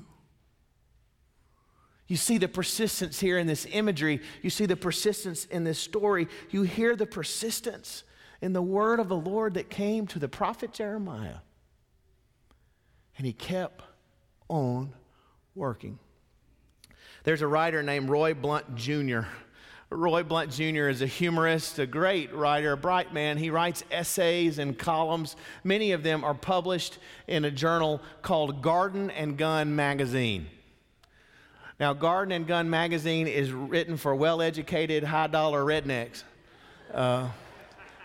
You 2.07 2.17
see 2.17 2.37
the 2.37 2.47
persistence 2.47 3.19
here 3.19 3.37
in 3.37 3.47
this 3.47 3.65
imagery. 3.71 4.21
You 4.41 4.49
see 4.49 4.65
the 4.65 4.75
persistence 4.75 5.45
in 5.45 5.63
this 5.63 5.79
story. 5.79 6.27
You 6.51 6.61
hear 6.61 6.95
the 6.95 7.07
persistence 7.07 8.03
in 8.41 8.53
the 8.53 8.61
word 8.61 8.99
of 8.99 9.09
the 9.09 9.15
Lord 9.15 9.55
that 9.55 9.69
came 9.69 10.05
to 10.07 10.19
the 10.19 10.27
prophet 10.27 10.71
Jeremiah. 10.71 11.37
And 13.17 13.25
he 13.25 13.33
kept 13.33 13.81
on 14.47 14.93
working. 15.55 15.97
There's 17.23 17.41
a 17.41 17.47
writer 17.47 17.81
named 17.81 18.09
Roy 18.09 18.35
Blount 18.35 18.75
Jr. 18.75 19.21
Roy 19.89 20.23
Blount 20.23 20.51
Jr. 20.51 20.89
is 20.89 21.01
a 21.01 21.07
humorist, 21.07 21.79
a 21.79 21.85
great 21.85 22.33
writer, 22.33 22.73
a 22.73 22.77
bright 22.77 23.13
man. 23.13 23.37
He 23.37 23.49
writes 23.49 23.83
essays 23.91 24.59
and 24.59 24.77
columns. 24.77 25.35
Many 25.63 25.91
of 25.91 26.03
them 26.03 26.23
are 26.23 26.33
published 26.33 26.97
in 27.27 27.45
a 27.45 27.51
journal 27.51 28.01
called 28.21 28.61
Garden 28.61 29.09
and 29.11 29.37
Gun 29.37 29.75
Magazine. 29.75 30.47
Now, 31.79 31.93
Garden 31.93 32.31
and 32.31 32.47
Gun 32.47 32.69
magazine 32.69 33.27
is 33.27 33.51
written 33.51 33.97
for 33.97 34.15
well 34.15 34.41
educated, 34.41 35.03
high 35.03 35.27
dollar 35.27 35.63
rednecks. 35.63 36.23
Uh, 36.93 37.29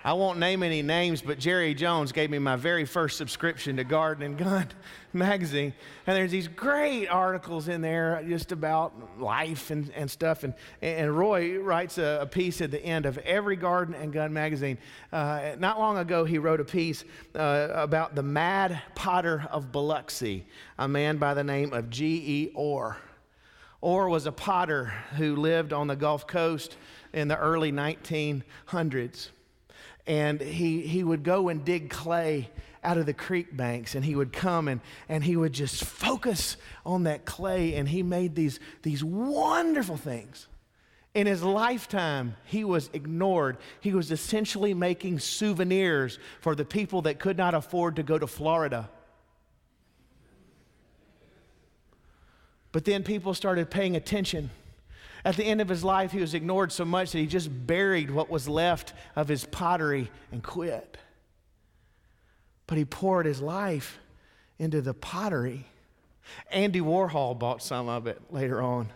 I 0.03 0.15
won't 0.15 0.39
name 0.39 0.63
any 0.63 0.81
names, 0.81 1.21
but 1.21 1.39
Jerry 1.39 1.75
Jones 1.75 2.11
gave 2.11 2.31
me 2.31 2.39
my 2.39 2.57
very 2.57 2.87
first 2.87 3.19
subscription 3.19 3.77
to 3.77 3.85
Garden 3.85 4.25
and 4.25 4.39
Gun 4.39 4.67
magazine. 5.13 5.75
And 6.07 6.17
there's 6.17 6.31
these 6.31 6.49
great 6.49 7.07
articles 7.07 7.69
in 7.69 7.83
there 7.83 8.25
just 8.27 8.51
about 8.51 9.21
life 9.21 9.71
and, 9.71 9.93
and 9.95 10.11
stuff. 10.11 10.43
And, 10.43 10.55
and 10.81 11.17
Roy 11.17 11.59
writes 11.59 11.99
a, 11.99 12.21
a 12.23 12.27
piece 12.27 12.63
at 12.63 12.71
the 12.71 12.83
end 12.83 13.05
of 13.05 13.19
every 13.19 13.57
Garden 13.57 13.95
and 13.95 14.11
Gun 14.11 14.33
magazine. 14.33 14.79
Uh, 15.13 15.53
not 15.59 15.79
long 15.79 15.99
ago, 15.99 16.25
he 16.25 16.39
wrote 16.39 16.61
a 16.61 16.65
piece 16.65 17.05
uh, 17.35 17.69
about 17.75 18.15
the 18.15 18.23
mad 18.23 18.81
potter 18.95 19.47
of 19.51 19.71
Biloxi, 19.71 20.47
a 20.79 20.89
man 20.89 21.19
by 21.19 21.35
the 21.35 21.45
name 21.45 21.75
of 21.75 21.91
G.E. 21.91 22.53
Ohr. 22.55 22.97
Ohr 23.83 24.09
was 24.09 24.27
a 24.27 24.33
potter 24.33 24.93
who 25.17 25.37
lived 25.37 25.73
on 25.73 25.87
the 25.87 25.97
Gulf 25.97 26.27
Coast 26.27 26.77
in 27.13 27.29
the 27.29 27.39
early 27.39 27.73
1900s. 27.73 29.31
And 30.07 30.41
he, 30.41 30.83
he 30.83 31.03
would 31.03 31.23
go 31.23 31.49
and 31.49 31.65
dig 31.65 31.91
clay 31.91 32.51
out 32.83 32.99
of 32.99 33.07
the 33.07 33.15
creek 33.15 33.55
banks 33.57 33.95
and 33.95 34.05
he 34.05 34.17
would 34.17 34.33
come 34.33 34.67
and, 34.69 34.81
and 35.09 35.23
he 35.23 35.37
would 35.37 35.53
just 35.53 35.85
focus 35.85 36.57
on 36.85 37.05
that 37.05 37.25
clay 37.25 37.75
and 37.75 37.89
he 37.89 38.03
made 38.03 38.35
these, 38.35 38.59
these 38.83 39.05
wonderful 39.05 39.97
things. 39.97 40.47
In 41.13 41.27
his 41.27 41.43
lifetime, 41.43 42.37
he 42.45 42.65
was 42.65 42.89
ignored. 42.93 43.59
He 43.81 43.93
was 43.93 44.13
essentially 44.13 44.75
making 44.75 45.19
souvenirs 45.19 46.19
for 46.41 46.55
the 46.55 46.65
people 46.65 47.03
that 47.03 47.19
could 47.19 47.37
not 47.37 47.55
afford 47.55 47.97
to 47.97 48.03
go 48.03 48.19
to 48.19 48.27
Florida. 48.27 48.89
But 52.73 52.85
then 52.85 53.03
people 53.03 53.35
started 53.35 53.71
paying 53.71 53.97
attention. 53.97 54.51
At 55.25 55.37
the 55.37 55.45
end 55.45 55.61
of 55.61 55.69
his 55.69 55.85
life, 55.85 56.13
he 56.13 56.21
was 56.21 56.35
ignored 56.35 56.73
so 56.73 56.85
much 56.85 57.13
that 57.13 57.19
he 57.19 57.27
just 57.27 57.51
buried 57.67 58.11
what 58.11 58.31
was 58.31 58.49
left 58.49 58.95
of 59.17 59.29
his 59.29 59.45
pottery 59.45 60.11
and 60.33 60.43
quit. 60.43 60.97
But 62.67 62.79
he 62.79 62.85
poured 62.85 63.27
his 63.27 63.41
life 63.41 63.99
into 64.59 64.81
the 64.81 64.95
pottery. 64.95 65.67
Andy 66.51 66.81
Warhol 66.81 67.39
bought 67.39 67.63
some 67.63 67.89
of 67.89 68.07
it 68.07 68.21
later 68.31 68.63
on. 68.63 68.89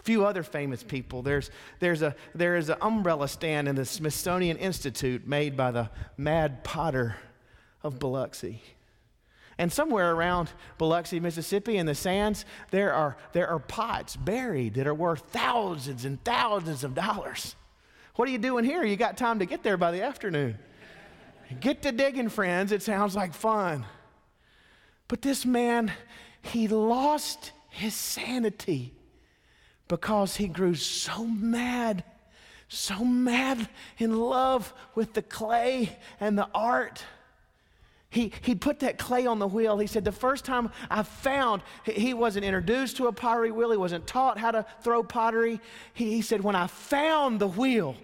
A 0.00 0.02
few 0.02 0.26
other 0.26 0.42
famous 0.42 0.82
people. 0.82 1.22
There's, 1.22 1.50
there's, 1.78 2.02
a, 2.02 2.16
there 2.34 2.56
is 2.56 2.70
an 2.70 2.78
umbrella 2.80 3.28
stand 3.28 3.68
in 3.68 3.76
the 3.76 3.84
Smithsonian 3.84 4.56
Institute 4.56 5.28
made 5.28 5.56
by 5.56 5.70
the 5.70 5.90
mad 6.16 6.64
potter 6.64 7.16
of 7.82 7.98
Biloxi. 7.98 8.62
And 9.58 9.72
somewhere 9.72 10.14
around 10.14 10.50
Biloxi, 10.78 11.20
Mississippi, 11.20 11.76
in 11.76 11.86
the 11.86 11.94
sands, 11.94 12.44
there 12.70 12.92
are, 12.92 13.16
there 13.32 13.48
are 13.48 13.58
pots 13.58 14.16
buried 14.16 14.74
that 14.74 14.86
are 14.86 14.94
worth 14.94 15.20
thousands 15.30 16.04
and 16.04 16.22
thousands 16.24 16.84
of 16.84 16.94
dollars. 16.94 17.54
What 18.16 18.28
are 18.28 18.32
you 18.32 18.38
doing 18.38 18.64
here? 18.64 18.84
You 18.84 18.96
got 18.96 19.16
time 19.16 19.38
to 19.38 19.46
get 19.46 19.62
there 19.62 19.76
by 19.76 19.90
the 19.90 20.02
afternoon. 20.02 20.58
Get 21.60 21.82
to 21.82 21.92
digging, 21.92 22.28
friends. 22.28 22.72
It 22.72 22.82
sounds 22.82 23.14
like 23.14 23.34
fun. 23.34 23.84
But 25.08 25.22
this 25.22 25.44
man, 25.44 25.92
he 26.40 26.68
lost 26.68 27.52
his 27.68 27.94
sanity 27.94 28.94
because 29.88 30.36
he 30.36 30.48
grew 30.48 30.74
so 30.74 31.24
mad, 31.24 32.04
so 32.68 33.04
mad 33.04 33.68
in 33.98 34.18
love 34.18 34.72
with 34.94 35.12
the 35.12 35.22
clay 35.22 35.98
and 36.20 36.38
the 36.38 36.48
art 36.54 37.04
he, 38.12 38.30
he 38.42 38.54
put 38.54 38.80
that 38.80 38.98
clay 38.98 39.24
on 39.26 39.38
the 39.38 39.46
wheel. 39.46 39.78
He 39.78 39.86
said, 39.86 40.04
The 40.04 40.12
first 40.12 40.44
time 40.44 40.70
I 40.90 41.02
found, 41.02 41.62
he 41.82 42.12
wasn't 42.12 42.44
introduced 42.44 42.98
to 42.98 43.06
a 43.06 43.12
pottery 43.12 43.50
wheel, 43.50 43.70
he 43.70 43.78
wasn't 43.78 44.06
taught 44.06 44.36
how 44.36 44.50
to 44.50 44.66
throw 44.82 45.02
pottery. 45.02 45.60
He, 45.94 46.12
he 46.12 46.20
said, 46.20 46.44
When 46.44 46.54
I 46.54 46.66
found 46.66 47.40
the 47.40 47.48
wheel, 47.48 47.96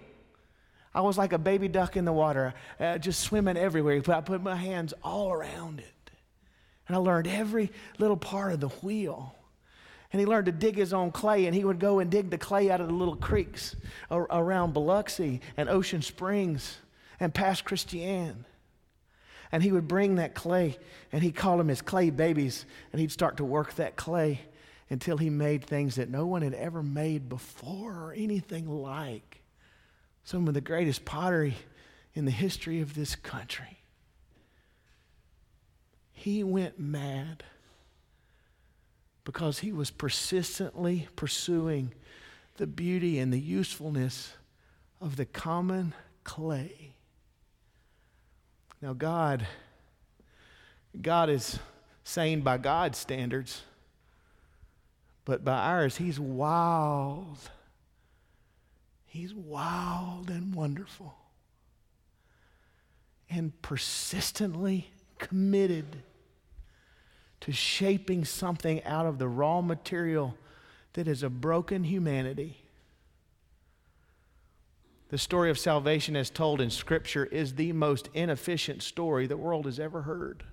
I 0.95 1.01
was 1.01 1.15
like 1.15 1.31
a 1.31 1.37
baby 1.37 1.67
duck 1.67 1.95
in 1.95 2.05
the 2.05 2.11
water, 2.11 2.55
uh, 2.79 2.97
just 2.97 3.19
swimming 3.19 3.55
everywhere. 3.55 4.01
I 4.07 4.21
put 4.21 4.41
my 4.41 4.55
hands 4.55 4.95
all 5.03 5.31
around 5.31 5.79
it. 5.79 6.11
And 6.87 6.95
I 6.95 6.99
learned 6.99 7.27
every 7.27 7.71
little 7.99 8.17
part 8.17 8.51
of 8.51 8.59
the 8.59 8.69
wheel. 8.69 9.35
And 10.11 10.19
he 10.19 10.25
learned 10.25 10.47
to 10.47 10.51
dig 10.51 10.75
his 10.75 10.91
own 10.91 11.11
clay, 11.11 11.45
and 11.45 11.53
he 11.53 11.63
would 11.63 11.79
go 11.79 11.99
and 11.99 12.09
dig 12.09 12.31
the 12.31 12.37
clay 12.39 12.71
out 12.71 12.81
of 12.81 12.87
the 12.87 12.93
little 12.93 13.15
creeks 13.15 13.75
around 14.09 14.73
Biloxi 14.73 15.39
and 15.55 15.69
Ocean 15.69 16.01
Springs 16.01 16.79
and 17.19 17.31
Pass 17.31 17.61
Christian. 17.61 18.45
And 19.51 19.63
he 19.63 19.71
would 19.71 19.87
bring 19.87 20.15
that 20.15 20.35
clay, 20.35 20.77
and 21.11 21.23
he'd 21.23 21.35
call 21.35 21.57
them 21.57 21.69
his 21.69 21.81
clay 21.81 22.09
babies, 22.11 22.65
and 22.91 23.01
he'd 23.01 23.11
start 23.11 23.37
to 23.37 23.45
work 23.45 23.75
that 23.75 23.95
clay 23.95 24.41
until 24.89 25.17
he 25.17 25.29
made 25.29 25.63
things 25.63 25.95
that 25.95 26.09
no 26.09 26.25
one 26.25 26.41
had 26.41 26.53
ever 26.53 26.83
made 26.83 27.29
before 27.29 27.93
or 27.93 28.13
anything 28.15 28.67
like. 28.67 29.41
Some 30.23 30.47
of 30.47 30.53
the 30.53 30.61
greatest 30.61 31.05
pottery 31.05 31.55
in 32.13 32.25
the 32.25 32.31
history 32.31 32.81
of 32.81 32.93
this 32.93 33.15
country. 33.15 33.79
He 36.11 36.43
went 36.43 36.79
mad 36.79 37.43
because 39.23 39.59
he 39.59 39.71
was 39.71 39.89
persistently 39.89 41.07
pursuing 41.15 41.93
the 42.57 42.67
beauty 42.67 43.19
and 43.19 43.31
the 43.31 43.39
usefulness 43.39 44.33
of 44.99 45.15
the 45.15 45.25
common 45.25 45.93
clay. 46.23 46.93
Now, 48.81 48.93
God, 48.93 49.45
God 51.01 51.29
is 51.29 51.59
sane 52.03 52.41
by 52.41 52.57
God's 52.57 52.97
standards, 52.97 53.63
but 55.25 55.43
by 55.43 55.57
ours, 55.57 55.97
He's 55.97 56.19
wild. 56.19 57.37
He's 59.05 59.33
wild 59.33 60.29
and 60.29 60.53
wonderful 60.53 61.15
and 63.29 63.59
persistently 63.61 64.91
committed 65.17 66.03
to 67.41 67.51
shaping 67.51 68.25
something 68.25 68.83
out 68.83 69.05
of 69.05 69.17
the 69.17 69.27
raw 69.27 69.61
material 69.61 70.35
that 70.93 71.07
is 71.07 71.23
a 71.23 71.29
broken 71.29 71.83
humanity 71.83 72.57
The 75.09 75.17
story 75.17 75.49
of 75.49 75.57
salvation, 75.57 76.15
as 76.15 76.29
told 76.29 76.61
in 76.61 76.69
Scripture, 76.69 77.25
is 77.25 77.55
the 77.55 77.73
most 77.73 78.09
inefficient 78.13 78.83
story 78.83 79.25
the 79.25 79.37
world 79.37 79.65
has 79.65 79.79
ever 79.79 80.03
heard. 80.03 80.43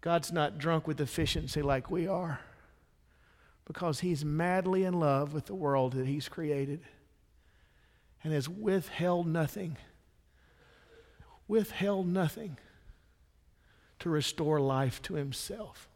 God's 0.00 0.32
not 0.32 0.58
drunk 0.58 0.86
with 0.86 1.00
efficiency 1.00 1.60
like 1.60 1.90
we 1.90 2.08
are 2.08 2.40
because 3.66 4.00
He's 4.00 4.24
madly 4.24 4.84
in 4.84 4.94
love 4.94 5.34
with 5.34 5.46
the 5.46 5.54
world 5.54 5.92
that 5.92 6.06
He's 6.06 6.28
created 6.28 6.80
and 8.24 8.32
has 8.32 8.48
withheld 8.48 9.26
nothing, 9.26 9.76
withheld 11.46 12.08
nothing 12.08 12.56
to 13.98 14.08
restore 14.08 14.60
life 14.60 15.02
to 15.02 15.14
Himself. 15.14 15.88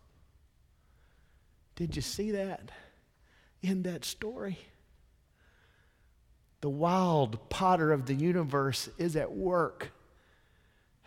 Did 1.74 1.96
you 1.96 2.02
see 2.02 2.32
that 2.32 2.70
in 3.62 3.82
that 3.84 4.04
story? 4.04 4.58
The 6.60 6.70
wild 6.70 7.48
potter 7.50 7.92
of 7.92 8.06
the 8.06 8.14
universe 8.14 8.88
is 8.98 9.16
at 9.16 9.32
work, 9.32 9.92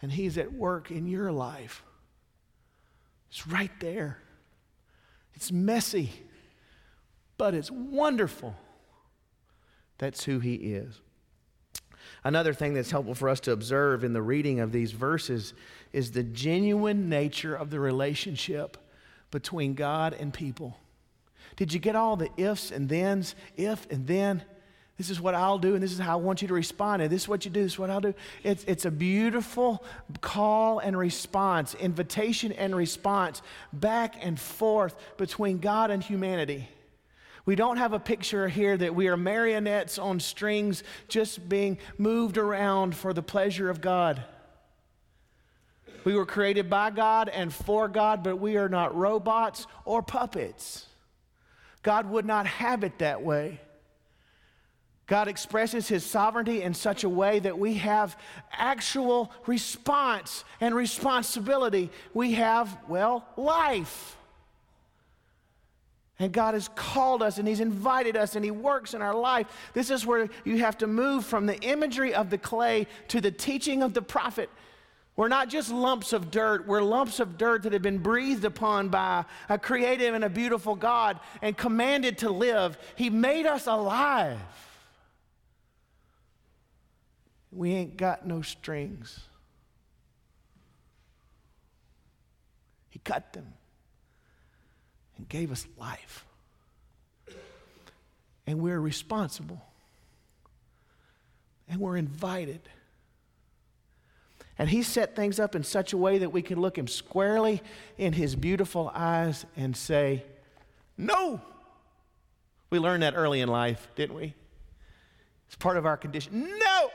and 0.01 0.11
he's 0.11 0.37
at 0.37 0.53
work 0.53 0.91
in 0.91 1.07
your 1.07 1.31
life. 1.31 1.83
It's 3.29 3.47
right 3.47 3.71
there. 3.79 4.19
It's 5.33 5.51
messy, 5.51 6.11
but 7.37 7.53
it's 7.53 7.71
wonderful. 7.71 8.55
That's 9.97 10.23
who 10.23 10.39
he 10.39 10.55
is. 10.55 11.01
Another 12.23 12.53
thing 12.53 12.73
that's 12.73 12.91
helpful 12.91 13.15
for 13.15 13.29
us 13.29 13.39
to 13.41 13.51
observe 13.51 14.03
in 14.03 14.13
the 14.13 14.21
reading 14.21 14.59
of 14.59 14.71
these 14.71 14.91
verses 14.91 15.53
is 15.93 16.11
the 16.11 16.23
genuine 16.23 17.07
nature 17.09 17.55
of 17.55 17.69
the 17.69 17.79
relationship 17.79 18.77
between 19.31 19.73
God 19.73 20.13
and 20.13 20.33
people. 20.33 20.77
Did 21.55 21.73
you 21.73 21.79
get 21.79 21.95
all 21.95 22.15
the 22.15 22.29
ifs 22.37 22.71
and 22.71 22.89
thens? 22.89 23.35
If 23.55 23.89
and 23.91 24.07
then? 24.07 24.43
This 24.99 25.09
is 25.09 25.21
what 25.21 25.33
I'll 25.33 25.57
do, 25.57 25.75
and 25.75 25.81
this 25.81 25.93
is 25.93 25.97
how 25.97 26.11
I 26.11 26.21
want 26.21 26.41
you 26.41 26.49
to 26.49 26.53
respond. 26.53 27.01
And 27.01 27.09
this 27.09 27.21
is 27.21 27.27
what 27.29 27.45
you 27.45 27.51
do, 27.51 27.63
this 27.63 27.71
is 27.71 27.79
what 27.79 27.89
I'll 27.89 28.01
do. 28.01 28.13
It's, 28.43 28.65
it's 28.65 28.83
a 28.83 28.91
beautiful 28.91 29.81
call 30.19 30.79
and 30.79 30.97
response, 30.97 31.73
invitation 31.73 32.51
and 32.51 32.75
response, 32.75 33.41
back 33.71 34.15
and 34.19 34.37
forth 34.37 34.93
between 35.15 35.59
God 35.59 35.89
and 35.89 36.03
humanity. 36.03 36.67
We 37.45 37.55
don't 37.55 37.77
have 37.77 37.93
a 37.93 37.99
picture 37.99 38.49
here 38.49 38.75
that 38.75 38.93
we 38.93 39.07
are 39.07 39.15
marionettes 39.15 39.97
on 39.97 40.19
strings 40.19 40.83
just 41.07 41.47
being 41.47 41.77
moved 41.97 42.37
around 42.37 42.93
for 42.93 43.13
the 43.13 43.23
pleasure 43.23 43.69
of 43.69 43.79
God. 43.79 44.21
We 46.03 46.13
were 46.13 46.25
created 46.25 46.69
by 46.69 46.89
God 46.89 47.29
and 47.29 47.53
for 47.53 47.87
God, 47.87 48.21
but 48.21 48.35
we 48.35 48.57
are 48.57 48.67
not 48.67 48.93
robots 48.97 49.65
or 49.85 50.03
puppets. 50.03 50.87
God 51.83 52.09
would 52.09 52.25
not 52.25 52.47
have 52.47 52.83
it 52.83 52.99
that 52.99 53.23
way. 53.23 53.61
God 55.09 55.27
expresses 55.27 55.87
his 55.87 56.05
sovereignty 56.05 56.61
in 56.61 56.75
such 56.75 57.03
a 57.03 57.09
way 57.09 57.39
that 57.39 57.57
we 57.57 57.73
have 57.73 58.15
actual 58.51 59.31
response 59.47 60.43
and 60.61 60.75
responsibility. 60.75 61.89
We 62.13 62.33
have, 62.33 62.77
well, 62.87 63.25
life. 63.35 64.15
And 66.19 66.31
God 66.31 66.53
has 66.53 66.67
called 66.75 67.23
us 67.23 67.39
and 67.39 67.47
He's 67.47 67.59
invited 67.59 68.15
us 68.15 68.35
and 68.35 68.45
He 68.45 68.51
works 68.51 68.93
in 68.93 69.01
our 69.01 69.15
life. 69.15 69.47
This 69.73 69.89
is 69.89 70.05
where 70.05 70.29
you 70.45 70.59
have 70.59 70.77
to 70.77 70.85
move 70.85 71.25
from 71.25 71.47
the 71.47 71.59
imagery 71.61 72.13
of 72.13 72.29
the 72.29 72.37
clay 72.37 72.85
to 73.07 73.19
the 73.19 73.31
teaching 73.31 73.81
of 73.81 73.95
the 73.95 74.03
prophet. 74.03 74.51
We're 75.15 75.27
not 75.27 75.49
just 75.49 75.71
lumps 75.71 76.13
of 76.13 76.29
dirt, 76.29 76.67
we're 76.67 76.83
lumps 76.83 77.19
of 77.19 77.35
dirt 77.35 77.63
that 77.63 77.73
have 77.73 77.81
been 77.81 77.97
breathed 77.97 78.45
upon 78.45 78.89
by 78.89 79.25
a 79.49 79.57
creative 79.57 80.13
and 80.13 80.23
a 80.23 80.29
beautiful 80.29 80.75
God 80.75 81.19
and 81.41 81.57
commanded 81.57 82.19
to 82.19 82.29
live. 82.29 82.77
He 82.95 83.09
made 83.09 83.47
us 83.47 83.65
alive. 83.65 84.37
We 87.51 87.73
ain't 87.73 87.97
got 87.97 88.25
no 88.25 88.41
strings. 88.41 89.19
He 92.89 92.99
cut 92.99 93.33
them 93.33 93.53
and 95.17 95.27
gave 95.27 95.51
us 95.51 95.65
life. 95.77 96.25
And 98.45 98.59
we're 98.59 98.79
responsible. 98.79 99.61
And 101.67 101.79
we're 101.79 101.97
invited. 101.97 102.61
And 104.57 104.69
he 104.69 104.83
set 104.83 105.15
things 105.15 105.39
up 105.39 105.55
in 105.55 105.63
such 105.63 105.93
a 105.93 105.97
way 105.97 106.17
that 106.19 106.31
we 106.31 106.41
can 106.41 106.59
look 106.59 106.77
him 106.77 106.87
squarely 106.87 107.61
in 107.97 108.13
his 108.13 108.35
beautiful 108.35 108.91
eyes 108.93 109.45
and 109.55 109.75
say, 109.75 110.23
No. 110.97 111.41
We 112.69 112.77
learned 112.77 113.03
that 113.03 113.15
early 113.15 113.41
in 113.41 113.49
life, 113.49 113.87
didn't 113.95 114.15
we? 114.15 114.33
It's 115.47 115.55
part 115.55 115.77
of 115.77 115.85
our 115.85 115.97
condition. 115.97 116.47
No 116.59 116.89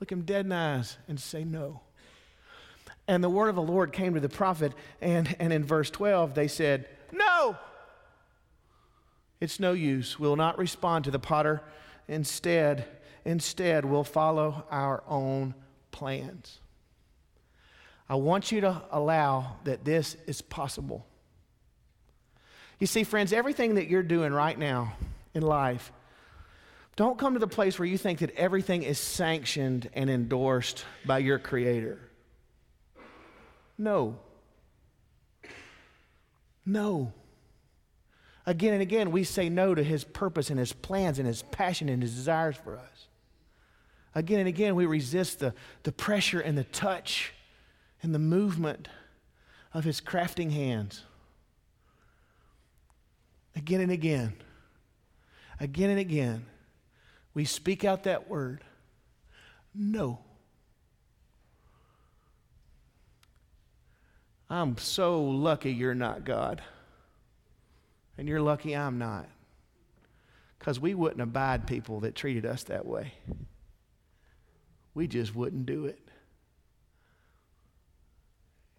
look 0.00 0.10
him 0.12 0.22
dead 0.22 0.46
in 0.46 0.48
the 0.50 0.56
eyes 0.56 0.96
and 1.08 1.18
say 1.18 1.44
no. 1.44 1.80
And 3.08 3.22
the 3.22 3.30
word 3.30 3.48
of 3.48 3.54
the 3.54 3.62
Lord 3.62 3.92
came 3.92 4.14
to 4.14 4.20
the 4.20 4.28
prophet, 4.28 4.72
and, 5.00 5.34
and 5.38 5.52
in 5.52 5.64
verse 5.64 5.90
12, 5.90 6.34
they 6.34 6.48
said, 6.48 6.88
No! 7.12 7.56
It's 9.40 9.60
no 9.60 9.72
use. 9.72 10.18
We'll 10.18 10.36
not 10.36 10.58
respond 10.58 11.04
to 11.04 11.10
the 11.10 11.18
potter. 11.18 11.62
Instead, 12.08 12.86
instead, 13.24 13.84
we'll 13.84 14.04
follow 14.04 14.64
our 14.70 15.04
own 15.06 15.54
plans. 15.90 16.58
I 18.08 18.14
want 18.14 18.50
you 18.50 18.60
to 18.62 18.82
allow 18.90 19.56
that 19.64 19.84
this 19.84 20.16
is 20.26 20.40
possible. 20.40 21.06
You 22.78 22.86
see, 22.86 23.04
friends, 23.04 23.32
everything 23.32 23.74
that 23.74 23.88
you're 23.88 24.02
doing 24.02 24.32
right 24.32 24.58
now 24.58 24.94
in 25.34 25.42
life 25.42 25.92
don't 26.96 27.18
come 27.18 27.34
to 27.34 27.38
the 27.38 27.46
place 27.46 27.78
where 27.78 27.86
you 27.86 27.98
think 27.98 28.20
that 28.20 28.34
everything 28.36 28.82
is 28.82 28.98
sanctioned 28.98 29.90
and 29.92 30.08
endorsed 30.08 30.86
by 31.04 31.18
your 31.18 31.38
Creator. 31.38 32.00
No. 33.76 34.18
No. 36.64 37.12
Again 38.46 38.72
and 38.72 38.80
again, 38.80 39.10
we 39.10 39.24
say 39.24 39.50
no 39.50 39.74
to 39.74 39.82
His 39.82 40.04
purpose 40.04 40.48
and 40.48 40.58
His 40.58 40.72
plans 40.72 41.18
and 41.18 41.28
His 41.28 41.42
passion 41.42 41.90
and 41.90 42.02
His 42.02 42.14
desires 42.14 42.56
for 42.56 42.78
us. 42.78 43.08
Again 44.14 44.38
and 44.38 44.48
again, 44.48 44.74
we 44.74 44.86
resist 44.86 45.40
the, 45.40 45.52
the 45.82 45.92
pressure 45.92 46.40
and 46.40 46.56
the 46.56 46.64
touch 46.64 47.34
and 48.02 48.14
the 48.14 48.18
movement 48.18 48.88
of 49.74 49.84
His 49.84 50.00
crafting 50.00 50.50
hands. 50.50 51.02
Again 53.54 53.82
and 53.82 53.92
again. 53.92 54.32
Again 55.60 55.90
and 55.90 55.98
again 55.98 56.46
we 57.36 57.44
speak 57.44 57.84
out 57.84 58.04
that 58.04 58.30
word 58.30 58.64
no. 59.74 60.20
I'm 64.48 64.78
so 64.78 65.22
lucky 65.22 65.70
you're 65.70 65.94
not 65.94 66.24
God. 66.24 66.62
And 68.16 68.26
you're 68.26 68.40
lucky 68.40 68.74
I'm 68.74 68.96
not. 68.96 69.28
Because 70.58 70.80
we 70.80 70.94
wouldn't 70.94 71.20
abide 71.20 71.66
people 71.66 72.00
that 72.00 72.14
treated 72.14 72.46
us 72.46 72.62
that 72.64 72.86
way. 72.86 73.12
We 74.94 75.06
just 75.06 75.34
wouldn't 75.34 75.66
do 75.66 75.84
it. 75.84 76.00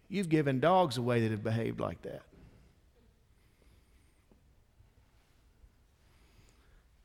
You've 0.08 0.28
given 0.28 0.58
dogs 0.58 0.96
away 0.96 1.20
that 1.20 1.30
have 1.30 1.44
behaved 1.44 1.78
like 1.78 2.02
that. 2.02 2.22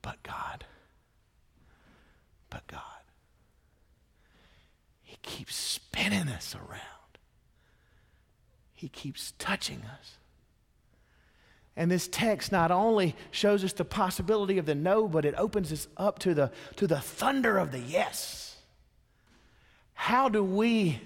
But 0.02 0.24
God. 0.24 0.66
But 2.54 2.68
God, 2.68 2.82
He 5.02 5.18
keeps 5.24 5.56
spinning 5.56 6.28
us 6.44 6.56
around. 6.56 6.80
He 8.74 8.90
keeps 8.90 9.34
touching 9.38 9.82
us. 10.00 10.18
And 11.76 11.90
this 11.90 12.08
text 12.08 12.52
not 12.52 12.70
only 12.70 13.16
shows 13.32 13.64
us 13.64 13.74
the 13.74 13.86
possibility 13.86 14.58
of 14.58 14.66
the 14.66 14.76
no, 14.76 15.08
but 15.08 15.26
it 15.26 15.34
opens 15.38 15.72
us 15.72 15.88
up 15.98 16.20
to 16.20 16.34
the, 16.34 16.52
to 16.76 16.86
the 16.86 17.00
thunder 17.00 17.58
of 17.58 17.72
the 17.72 17.80
yes. 17.80 18.58
How 19.94 20.30
do 20.30 20.44
we 20.44 21.02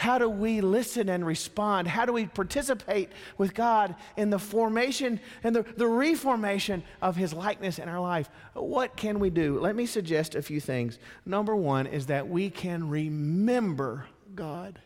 how 0.00 0.16
do 0.16 0.30
we 0.30 0.62
listen 0.62 1.10
and 1.10 1.26
respond? 1.26 1.86
How 1.86 2.06
do 2.06 2.12
we 2.14 2.24
participate 2.24 3.10
with 3.36 3.52
God 3.52 3.94
in 4.16 4.30
the 4.30 4.38
formation 4.38 5.20
and 5.44 5.54
the, 5.54 5.62
the 5.76 5.86
reformation 5.86 6.82
of 7.02 7.16
His 7.16 7.34
likeness 7.34 7.78
in 7.78 7.86
our 7.86 8.00
life? 8.00 8.30
What 8.54 8.96
can 8.96 9.20
we 9.20 9.28
do? 9.28 9.60
Let 9.60 9.76
me 9.76 9.84
suggest 9.84 10.34
a 10.34 10.40
few 10.40 10.58
things. 10.58 10.98
Number 11.26 11.54
one 11.54 11.86
is 11.86 12.06
that 12.06 12.26
we 12.26 12.48
can 12.48 12.88
remember 12.88 14.06
God. 14.34 14.80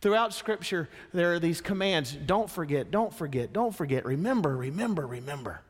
Throughout 0.00 0.34
Scripture, 0.34 0.88
there 1.12 1.32
are 1.34 1.38
these 1.38 1.60
commands 1.60 2.12
don't 2.12 2.50
forget, 2.50 2.90
don't 2.90 3.12
forget, 3.12 3.52
don't 3.52 3.74
forget, 3.74 4.04
remember, 4.04 4.56
remember, 4.56 5.06
remember. 5.06 5.60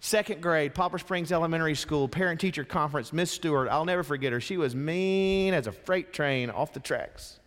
Second 0.00 0.42
grade, 0.42 0.74
Poplar 0.74 0.98
Springs 0.98 1.30
Elementary 1.30 1.74
School, 1.74 2.08
parent 2.08 2.40
teacher 2.40 2.64
conference, 2.64 3.12
Miss 3.12 3.30
Stewart, 3.30 3.68
I'll 3.68 3.84
never 3.84 4.02
forget 4.02 4.32
her. 4.32 4.40
She 4.40 4.56
was 4.56 4.74
mean 4.74 5.54
as 5.54 5.66
a 5.66 5.72
freight 5.72 6.12
train 6.12 6.50
off 6.50 6.72
the 6.72 6.80
tracks, 6.80 7.38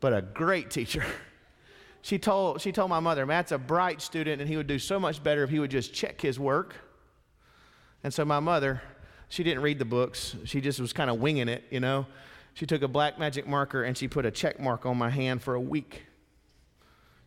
but 0.00 0.12
a 0.12 0.22
great 0.22 0.70
teacher. 0.70 1.04
She 2.04 2.18
told, 2.18 2.60
she 2.60 2.72
told 2.72 2.90
my 2.90 2.98
mother, 2.98 3.24
Matt's 3.24 3.52
a 3.52 3.58
bright 3.58 4.02
student 4.02 4.40
and 4.40 4.50
he 4.50 4.56
would 4.56 4.66
do 4.66 4.80
so 4.80 4.98
much 4.98 5.22
better 5.22 5.44
if 5.44 5.50
he 5.50 5.60
would 5.60 5.70
just 5.70 5.94
check 5.94 6.20
his 6.20 6.38
work. 6.38 6.74
And 8.02 8.12
so 8.12 8.24
my 8.24 8.40
mother, 8.40 8.82
she 9.28 9.44
didn't 9.44 9.62
read 9.62 9.78
the 9.78 9.84
books. 9.84 10.34
She 10.44 10.60
just 10.60 10.80
was 10.80 10.92
kind 10.92 11.08
of 11.08 11.20
winging 11.20 11.48
it, 11.48 11.62
you 11.70 11.78
know. 11.78 12.06
She 12.54 12.66
took 12.66 12.82
a 12.82 12.88
black 12.88 13.18
magic 13.18 13.46
marker 13.46 13.82
and 13.84 13.96
she 13.96 14.08
put 14.08 14.26
a 14.26 14.30
check 14.30 14.60
mark 14.60 14.84
on 14.84 14.98
my 14.98 15.10
hand 15.10 15.42
for 15.42 15.54
a 15.54 15.60
week. 15.60 16.02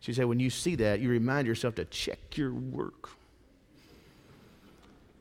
She 0.00 0.12
said, 0.12 0.26
When 0.26 0.40
you 0.40 0.50
see 0.50 0.76
that, 0.76 1.00
you 1.00 1.08
remind 1.08 1.46
yourself 1.46 1.74
to 1.76 1.84
check 1.84 2.36
your 2.36 2.52
work. 2.52 3.10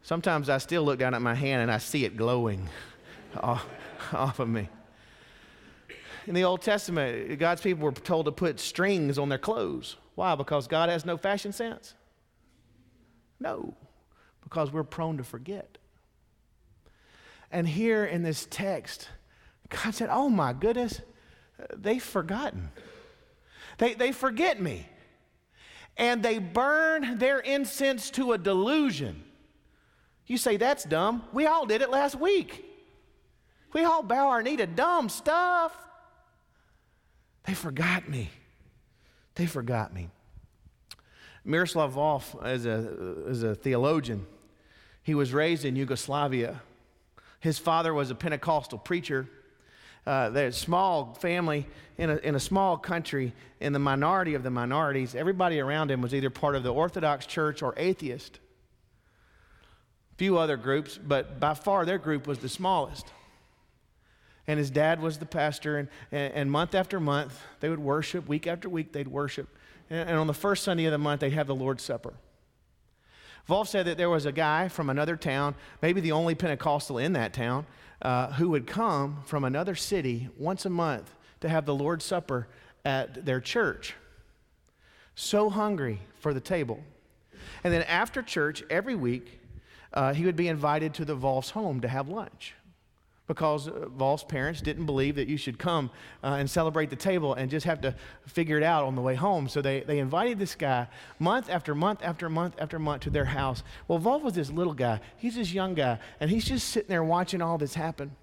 Sometimes 0.03 0.49
I 0.49 0.59
still 0.59 0.83
look 0.83 0.99
down 0.99 1.15
at 1.15 1.21
my 1.21 1.33
hand 1.33 1.63
and 1.63 1.71
I 1.71 1.79
see 1.79 2.05
it 2.05 2.15
glowing 2.15 2.69
off, 3.37 3.65
off 4.13 4.39
of 4.39 4.47
me. 4.47 4.69
In 6.27 6.35
the 6.35 6.43
Old 6.43 6.61
Testament, 6.61 7.39
God's 7.39 7.61
people 7.61 7.83
were 7.83 7.91
told 7.91 8.25
to 8.25 8.31
put 8.31 8.59
strings 8.59 9.17
on 9.17 9.29
their 9.29 9.39
clothes. 9.39 9.95
Why? 10.15 10.35
Because 10.35 10.67
God 10.67 10.89
has 10.89 11.05
no 11.05 11.17
fashion 11.17 11.51
sense? 11.51 11.93
No, 13.39 13.75
because 14.43 14.71
we're 14.71 14.83
prone 14.83 15.17
to 15.17 15.23
forget. 15.23 15.77
And 17.51 17.67
here 17.67 18.05
in 18.05 18.23
this 18.23 18.47
text, 18.49 19.09
God 19.83 19.93
said, 19.93 20.09
Oh 20.11 20.29
my 20.29 20.53
goodness, 20.53 21.01
they've 21.75 22.03
forgotten. 22.03 22.69
They, 23.77 23.93
they 23.93 24.11
forget 24.11 24.61
me. 24.61 24.87
And 25.97 26.23
they 26.23 26.39
burn 26.39 27.17
their 27.17 27.39
incense 27.39 28.09
to 28.11 28.33
a 28.33 28.37
delusion. 28.37 29.23
You 30.27 30.37
say, 30.37 30.57
That's 30.57 30.83
dumb. 30.83 31.23
We 31.33 31.45
all 31.45 31.65
did 31.65 31.81
it 31.81 31.89
last 31.89 32.15
week. 32.15 32.63
We 33.73 33.83
all 33.83 34.03
bow 34.03 34.29
our 34.29 34.41
knee 34.41 34.57
to 34.57 34.67
dumb 34.67 35.09
stuff. 35.09 35.75
They 37.45 37.53
forgot 37.53 38.07
me. 38.07 38.29
They 39.35 39.45
forgot 39.45 39.93
me. 39.93 40.09
Miroslav 41.43 41.93
Volf 41.93 42.47
is 42.47 42.65
a, 42.65 43.27
is 43.27 43.43
a 43.43 43.53
theologian. 43.53 44.25
He 45.03 45.13
was 45.13 45.33
raised 45.33 45.65
in 45.65 45.75
Yugoslavia. 45.75 46.61
His 47.39 47.59
father 47.59 47.93
was 47.93 48.09
a 48.09 48.15
Pentecostal 48.15 48.79
preacher. 48.79 49.29
Uh, 50.05 50.31
a 50.35 50.51
small 50.51 51.15
family 51.15 51.65
in 51.97 52.09
a, 52.09 52.17
in 52.17 52.35
a 52.35 52.39
small 52.39 52.77
country, 52.77 53.33
in 53.59 53.73
the 53.73 53.79
minority 53.79 54.35
of 54.35 54.43
the 54.43 54.51
minorities. 54.51 55.15
Everybody 55.15 55.59
around 55.59 55.89
him 55.89 56.01
was 56.01 56.13
either 56.13 56.29
part 56.29 56.55
of 56.55 56.63
the 56.63 56.73
Orthodox 56.73 57.25
Church 57.25 57.63
or 57.63 57.73
atheist. 57.77 58.39
Few 60.17 60.37
other 60.37 60.57
groups, 60.57 60.97
but 60.97 61.39
by 61.39 61.53
far 61.53 61.85
their 61.85 61.97
group 61.97 62.27
was 62.27 62.39
the 62.39 62.49
smallest. 62.49 63.07
And 64.47 64.59
his 64.59 64.69
dad 64.69 65.01
was 65.01 65.17
the 65.17 65.25
pastor, 65.25 65.77
and, 65.77 65.87
and, 66.11 66.33
and 66.33 66.51
month 66.51 66.75
after 66.75 66.99
month, 66.99 67.39
they 67.59 67.69
would 67.69 67.79
worship. 67.79 68.27
Week 68.27 68.45
after 68.45 68.69
week, 68.69 68.93
they'd 68.93 69.07
worship. 69.07 69.49
And, 69.89 70.09
and 70.09 70.19
on 70.19 70.27
the 70.27 70.33
first 70.33 70.63
Sunday 70.63 70.85
of 70.85 70.91
the 70.91 70.99
month, 70.99 71.21
they'd 71.21 71.33
have 71.33 71.47
the 71.47 71.55
Lord's 71.55 71.83
Supper. 71.83 72.13
Volf 73.47 73.67
said 73.67 73.85
that 73.85 73.97
there 73.97 74.09
was 74.09 74.25
a 74.25 74.31
guy 74.31 74.67
from 74.67 74.89
another 74.89 75.15
town, 75.15 75.55
maybe 75.81 76.01
the 76.01 76.11
only 76.11 76.35
Pentecostal 76.35 76.97
in 76.97 77.13
that 77.13 77.33
town, 77.33 77.65
uh, 78.01 78.31
who 78.33 78.49
would 78.49 78.65
come 78.65 79.21
from 79.25 79.43
another 79.43 79.75
city 79.75 80.29
once 80.37 80.65
a 80.65 80.69
month 80.69 81.13
to 81.41 81.49
have 81.49 81.65
the 81.65 81.75
Lord's 81.75 82.05
Supper 82.05 82.47
at 82.83 83.25
their 83.25 83.39
church. 83.39 83.95
So 85.13 85.49
hungry 85.49 86.01
for 86.19 86.33
the 86.33 86.39
table. 86.39 86.83
And 87.63 87.73
then 87.73 87.83
after 87.83 88.21
church, 88.21 88.63
every 88.69 88.95
week, 88.95 89.39
uh, 89.93 90.13
he 90.13 90.25
would 90.25 90.35
be 90.35 90.47
invited 90.47 90.93
to 90.95 91.05
the 91.05 91.15
Volf's 91.15 91.51
home 91.51 91.81
to 91.81 91.87
have 91.87 92.09
lunch 92.09 92.55
because 93.27 93.67
uh, 93.67 93.87
Volf's 93.97 94.23
parents 94.23 94.61
didn't 94.61 94.85
believe 94.85 95.15
that 95.15 95.27
you 95.27 95.37
should 95.37 95.57
come 95.57 95.89
uh, 96.23 96.37
and 96.39 96.49
celebrate 96.49 96.89
the 96.89 96.95
table 96.95 97.33
and 97.33 97.49
just 97.49 97.65
have 97.65 97.81
to 97.81 97.95
figure 98.27 98.57
it 98.57 98.63
out 98.63 98.83
on 98.83 98.95
the 98.95 99.01
way 99.01 99.15
home. 99.15 99.47
So 99.47 99.61
they, 99.61 99.81
they 99.81 99.99
invited 99.99 100.37
this 100.37 100.55
guy 100.55 100.87
month 101.19 101.49
after 101.49 101.73
month 101.73 102.01
after 102.03 102.29
month 102.29 102.55
after 102.59 102.77
month 102.79 103.03
to 103.03 103.09
their 103.09 103.25
house. 103.25 103.63
Well, 103.87 103.99
Volf 103.99 104.21
was 104.21 104.33
this 104.33 104.51
little 104.51 104.73
guy. 104.73 104.99
He's 105.17 105.35
this 105.35 105.53
young 105.53 105.73
guy, 105.73 105.99
and 106.19 106.29
he's 106.29 106.45
just 106.45 106.69
sitting 106.69 106.89
there 106.89 107.03
watching 107.03 107.41
all 107.41 107.57
this 107.57 107.73
happen. 107.73 108.15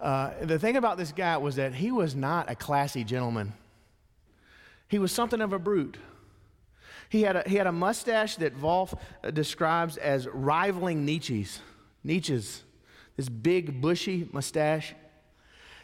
Uh, 0.00 0.32
the 0.42 0.58
thing 0.58 0.76
about 0.76 0.98
this 0.98 1.12
guy 1.12 1.36
was 1.36 1.56
that 1.56 1.74
he 1.74 1.92
was 1.92 2.14
not 2.14 2.50
a 2.50 2.56
classy 2.56 3.04
gentleman. 3.04 3.52
He 4.88 4.98
was 4.98 5.12
something 5.12 5.40
of 5.40 5.52
a 5.52 5.58
brute. 5.58 5.96
He 7.08 7.22
had 7.22 7.36
a, 7.36 7.42
he 7.46 7.56
had 7.56 7.66
a 7.66 7.72
mustache 7.72 8.36
that 8.36 8.58
Volf 8.58 8.98
uh, 9.22 9.30
describes 9.30 9.96
as 9.96 10.26
rivaling 10.28 11.04
Nietzsche's. 11.04 11.60
Nietzsche's 12.02 12.62
this 13.16 13.28
big, 13.28 13.80
bushy 13.80 14.28
mustache. 14.32 14.94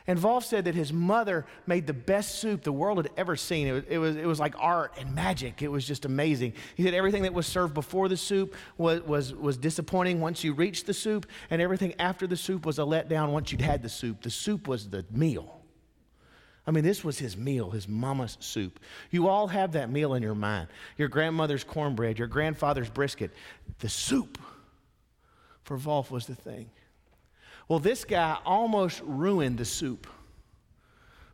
And 0.06 0.18
Volf 0.18 0.44
said 0.44 0.64
that 0.64 0.74
his 0.74 0.90
mother 0.90 1.44
made 1.66 1.86
the 1.86 1.92
best 1.92 2.36
soup 2.36 2.62
the 2.62 2.72
world 2.72 2.96
had 2.96 3.10
ever 3.18 3.36
seen. 3.36 3.66
It 3.66 3.72
was, 3.72 3.84
it, 3.90 3.98
was, 3.98 4.16
it 4.16 4.26
was 4.26 4.40
like 4.40 4.54
art 4.58 4.94
and 4.98 5.14
magic. 5.14 5.60
It 5.60 5.68
was 5.68 5.86
just 5.86 6.06
amazing. 6.06 6.54
He 6.76 6.82
said 6.82 6.94
everything 6.94 7.24
that 7.24 7.34
was 7.34 7.46
served 7.46 7.74
before 7.74 8.08
the 8.08 8.16
soup 8.16 8.54
was, 8.78 9.02
was, 9.02 9.34
was 9.34 9.58
disappointing 9.58 10.18
once 10.22 10.42
you 10.42 10.54
reached 10.54 10.86
the 10.86 10.94
soup, 10.94 11.26
and 11.50 11.60
everything 11.60 11.94
after 11.98 12.26
the 12.26 12.38
soup 12.38 12.64
was 12.64 12.78
a 12.78 12.82
letdown 12.82 13.32
once 13.32 13.52
you'd 13.52 13.60
had 13.60 13.82
the 13.82 13.90
soup. 13.90 14.22
The 14.22 14.30
soup 14.30 14.66
was 14.66 14.88
the 14.88 15.04
meal. 15.10 15.60
I 16.66 16.70
mean, 16.70 16.84
this 16.84 17.02
was 17.02 17.18
his 17.18 17.36
meal, 17.36 17.70
his 17.70 17.86
mama's 17.86 18.38
soup. 18.40 18.80
You 19.10 19.28
all 19.28 19.48
have 19.48 19.72
that 19.72 19.90
meal 19.90 20.14
in 20.14 20.22
your 20.22 20.34
mind 20.34 20.68
your 20.96 21.08
grandmother's 21.08 21.64
cornbread, 21.64 22.18
your 22.18 22.28
grandfather's 22.28 22.88
brisket. 22.88 23.30
The 23.80 23.88
soup 23.90 24.38
for 25.64 25.76
Volf 25.76 26.10
was 26.10 26.26
the 26.26 26.34
thing. 26.34 26.70
Well, 27.68 27.78
this 27.78 28.04
guy 28.04 28.38
almost 28.44 29.02
ruined 29.04 29.58
the 29.58 29.64
soup 29.64 30.06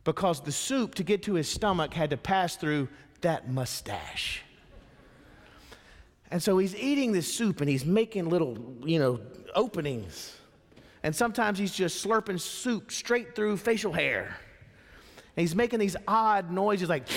because 0.03 0.41
the 0.41 0.51
soup, 0.51 0.95
to 0.95 1.03
get 1.03 1.23
to 1.23 1.33
his 1.33 1.49
stomach, 1.49 1.93
had 1.93 2.09
to 2.11 2.17
pass 2.17 2.57
through 2.57 2.89
that 3.21 3.49
mustache. 3.49 4.41
And 6.29 6.43
so 6.43 6.57
he's 6.57 6.75
eating 6.75 7.11
this 7.11 7.33
soup 7.33 7.61
and 7.61 7.69
he's 7.69 7.85
making 7.85 8.29
little, 8.29 8.57
you 8.83 8.99
know, 8.99 9.21
openings. 9.55 10.35
And 11.03 11.15
sometimes 11.15 11.57
he's 11.57 11.73
just 11.73 12.05
slurping 12.05 12.39
soup 12.39 12.91
straight 12.91 13.35
through 13.35 13.57
facial 13.57 13.93
hair. 13.93 14.35
And 15.37 15.41
he's 15.41 15.55
making 15.55 15.79
these 15.79 15.95
odd 16.07 16.51
noises 16.51 16.89
like. 16.89 17.07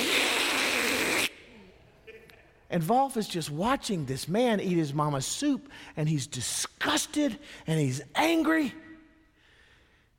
And 2.70 2.83
Volf 2.83 3.16
is 3.16 3.26
just 3.26 3.50
watching 3.50 4.04
this 4.04 4.28
man 4.28 4.61
eat 4.61 4.76
his 4.76 4.92
mama's 4.92 5.24
soup, 5.24 5.70
and 5.96 6.07
he's 6.07 6.26
disgusted 6.26 7.38
and 7.66 7.81
he's 7.81 8.02
angry. 8.14 8.74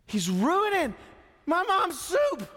He's 0.10 0.28
ruining 0.28 0.96
my 1.46 1.64
mom's 1.64 2.00
soup. 2.00 2.50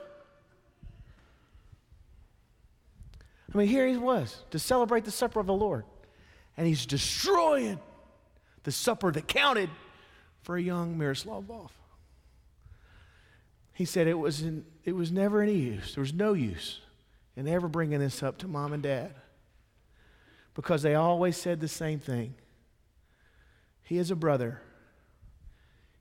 I 3.53 3.59
mean, 3.59 3.69
here 3.69 3.87
he 3.87 3.99
was 3.99 4.43
to 4.53 4.59
celebrate 4.59 5.05
the 5.05 5.11
supper 5.11 5.39
of 5.39 5.47
the 5.47 5.53
Lord, 5.53 5.85
and 6.57 6.67
he's 6.67 6.87
destroying 6.87 7.79
the 8.63 8.73
supper 8.73 9.13
that 9.13 9.29
counted 9.29 9.69
for 10.43 10.57
a 10.57 10.63
young 10.63 10.97
Miroslav. 10.97 11.45
He 13.75 13.85
said 13.85 14.07
it 14.07 14.19
was, 14.19 14.41
in, 14.41 14.65
it 14.85 14.93
was 14.93 15.13
never 15.13 15.43
any 15.43 15.57
use. 15.57 15.95
There 15.95 16.03
was 16.03 16.15
no 16.15 16.33
use 16.33 16.81
in 17.37 17.47
ever 17.47 17.69
bringing 17.69 17.99
this 17.99 18.23
up 18.23 18.39
to 18.39 18.49
mom 18.49 18.73
and 18.73 18.83
dad 18.83 19.13
because 20.55 20.81
they 20.81 20.95
always 20.95 21.37
said 21.37 21.61
the 21.61 21.69
same 21.69 21.99
thing. 21.99 22.35
He 23.83 23.99
is 23.99 24.11
a 24.11 24.17
brother 24.17 24.63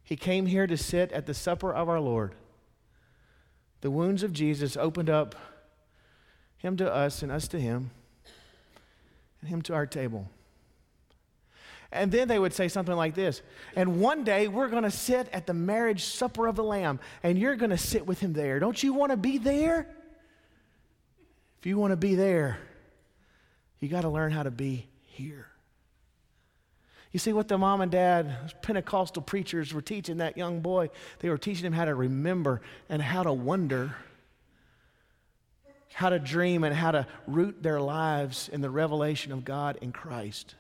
he 0.03 0.15
came 0.15 0.45
here 0.45 0.67
to 0.67 0.77
sit 0.77 1.11
at 1.11 1.25
the 1.25 1.33
supper 1.33 1.73
of 1.73 1.87
our 1.87 1.99
Lord. 1.99 2.35
The 3.81 3.91
wounds 3.91 4.23
of 4.23 4.33
Jesus 4.33 4.77
opened 4.77 5.09
up 5.09 5.35
him 6.57 6.77
to 6.77 6.93
us 6.93 7.23
and 7.23 7.31
us 7.31 7.47
to 7.49 7.59
him, 7.59 7.89
and 9.41 9.49
him 9.49 9.61
to 9.63 9.73
our 9.73 9.87
table. 9.87 10.29
And 11.91 12.11
then 12.11 12.27
they 12.27 12.39
would 12.39 12.53
say 12.53 12.67
something 12.67 12.95
like 12.95 13.15
this 13.15 13.41
And 13.75 13.99
one 13.99 14.23
day 14.23 14.47
we're 14.47 14.69
going 14.69 14.83
to 14.83 14.91
sit 14.91 15.27
at 15.33 15.47
the 15.47 15.53
marriage 15.53 16.05
supper 16.05 16.47
of 16.47 16.55
the 16.55 16.63
Lamb, 16.63 16.99
and 17.23 17.37
you're 17.37 17.55
going 17.55 17.71
to 17.71 17.77
sit 17.77 18.05
with 18.05 18.19
him 18.19 18.33
there. 18.33 18.59
Don't 18.59 18.81
you 18.81 18.93
want 18.93 19.11
to 19.11 19.17
be 19.17 19.37
there? 19.37 19.87
If 21.59 21.65
you 21.65 21.77
want 21.77 21.91
to 21.91 21.97
be 21.97 22.15
there, 22.15 22.57
you 23.79 23.87
got 23.87 24.01
to 24.01 24.09
learn 24.09 24.31
how 24.31 24.43
to 24.43 24.51
be 24.51 24.87
here. 25.03 25.50
You 27.11 27.19
see 27.19 27.33
what 27.33 27.49
the 27.49 27.57
mom 27.57 27.81
and 27.81 27.91
dad, 27.91 28.53
Pentecostal 28.61 29.21
preachers, 29.21 29.73
were 29.73 29.81
teaching 29.81 30.17
that 30.17 30.37
young 30.37 30.61
boy? 30.61 30.89
They 31.19 31.29
were 31.29 31.37
teaching 31.37 31.65
him 31.65 31.73
how 31.73 31.85
to 31.85 31.93
remember 31.93 32.61
and 32.87 33.01
how 33.01 33.23
to 33.23 33.33
wonder, 33.33 33.95
how 35.93 36.09
to 36.09 36.19
dream, 36.19 36.63
and 36.63 36.73
how 36.73 36.91
to 36.91 37.05
root 37.27 37.61
their 37.61 37.81
lives 37.81 38.47
in 38.47 38.61
the 38.61 38.69
revelation 38.69 39.33
of 39.33 39.43
God 39.43 39.77
in 39.81 39.91
Christ. 39.91 40.55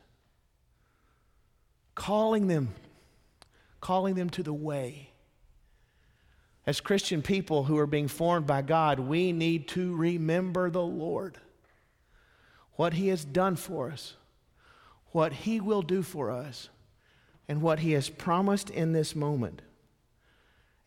Calling 1.95 2.47
them, 2.47 2.73
calling 3.79 4.15
them 4.15 4.29
to 4.31 4.43
the 4.43 4.53
way. 4.53 5.09
As 6.65 6.81
Christian 6.81 7.21
people 7.21 7.63
who 7.63 7.77
are 7.77 7.87
being 7.87 8.09
formed 8.09 8.45
by 8.45 8.61
God, 8.61 8.99
we 8.99 9.31
need 9.31 9.69
to 9.69 9.95
remember 9.95 10.69
the 10.69 10.83
Lord, 10.83 11.37
what 12.73 12.93
He 12.93 13.07
has 13.07 13.23
done 13.23 13.55
for 13.55 13.89
us 13.89 14.15
what 15.11 15.33
He 15.33 15.59
will 15.59 15.81
do 15.81 16.01
for 16.01 16.31
us 16.31 16.69
and 17.47 17.61
what 17.61 17.79
He 17.79 17.91
has 17.93 18.09
promised 18.09 18.69
in 18.69 18.93
this 18.93 19.15
moment. 19.15 19.61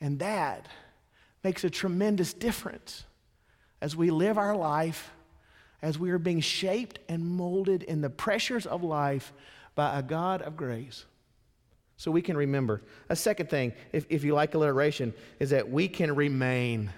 And 0.00 0.18
that 0.18 0.68
makes 1.42 1.64
a 1.64 1.70
tremendous 1.70 2.32
difference 2.32 3.04
as 3.80 3.94
we 3.94 4.10
live 4.10 4.38
our 4.38 4.56
life, 4.56 5.10
as 5.82 5.98
we 5.98 6.10
are 6.10 6.18
being 6.18 6.40
shaped 6.40 6.98
and 7.08 7.24
molded 7.24 7.82
in 7.82 8.00
the 8.00 8.10
pressures 8.10 8.66
of 8.66 8.82
life 8.82 9.32
by 9.74 9.98
a 9.98 10.02
God 10.02 10.40
of 10.42 10.56
grace. 10.56 11.04
So 11.96 12.10
we 12.10 12.22
can 12.22 12.36
remember. 12.36 12.82
A 13.08 13.16
second 13.16 13.50
thing, 13.50 13.72
if, 13.92 14.06
if 14.08 14.24
you 14.24 14.34
like 14.34 14.54
alliteration, 14.54 15.14
is 15.38 15.50
that 15.50 15.70
we 15.70 15.88
can 15.88 16.14
remain. 16.14 16.90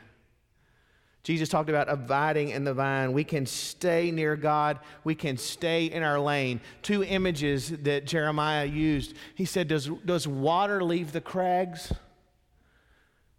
Jesus 1.27 1.49
talked 1.49 1.69
about 1.69 1.89
abiding 1.89 2.51
in 2.51 2.63
the 2.63 2.73
vine. 2.73 3.13
We 3.13 3.25
can 3.25 3.47
stay 3.47 4.13
near 4.13 4.37
God. 4.37 4.79
We 5.03 5.17
can 5.17 5.37
stay 5.37 5.87
in 5.87 6.05
our 6.05 6.21
lane. 6.21 6.61
Two 6.83 7.03
images 7.03 7.71
that 7.83 8.07
Jeremiah 8.07 8.65
used. 8.65 9.15
He 9.35 9.45
said, 9.45 9.67
Does, 9.67 9.91
does 10.05 10.29
water 10.29 10.85
leave 10.85 11.11
the 11.11 11.21
crags? 11.21 11.93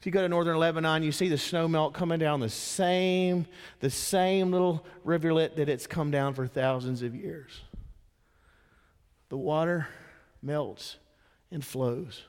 If 0.02 0.06
you 0.06 0.12
go 0.12 0.22
to 0.22 0.28
northern 0.28 0.58
Lebanon, 0.58 1.02
you 1.02 1.14
see 1.14 1.30
the 1.30 1.38
snow 1.38 1.70
melt 1.70 1.94
coming 1.94 2.20
down 2.20 2.42
the 2.42 2.50
same, 2.50 3.46
the 3.80 3.90
same 3.90 4.52
little 4.52 4.86
rivulet 5.06 5.56
that 5.56 5.70
it's 5.70 5.88
come 5.88 6.12
down 6.12 6.34
for 6.34 6.46
thousands 6.46 7.04
of 7.04 7.16
years. 7.16 7.62
The 9.30 9.38
water 9.38 9.88
melts 10.42 10.98
and 11.52 11.64
flows 11.64 12.26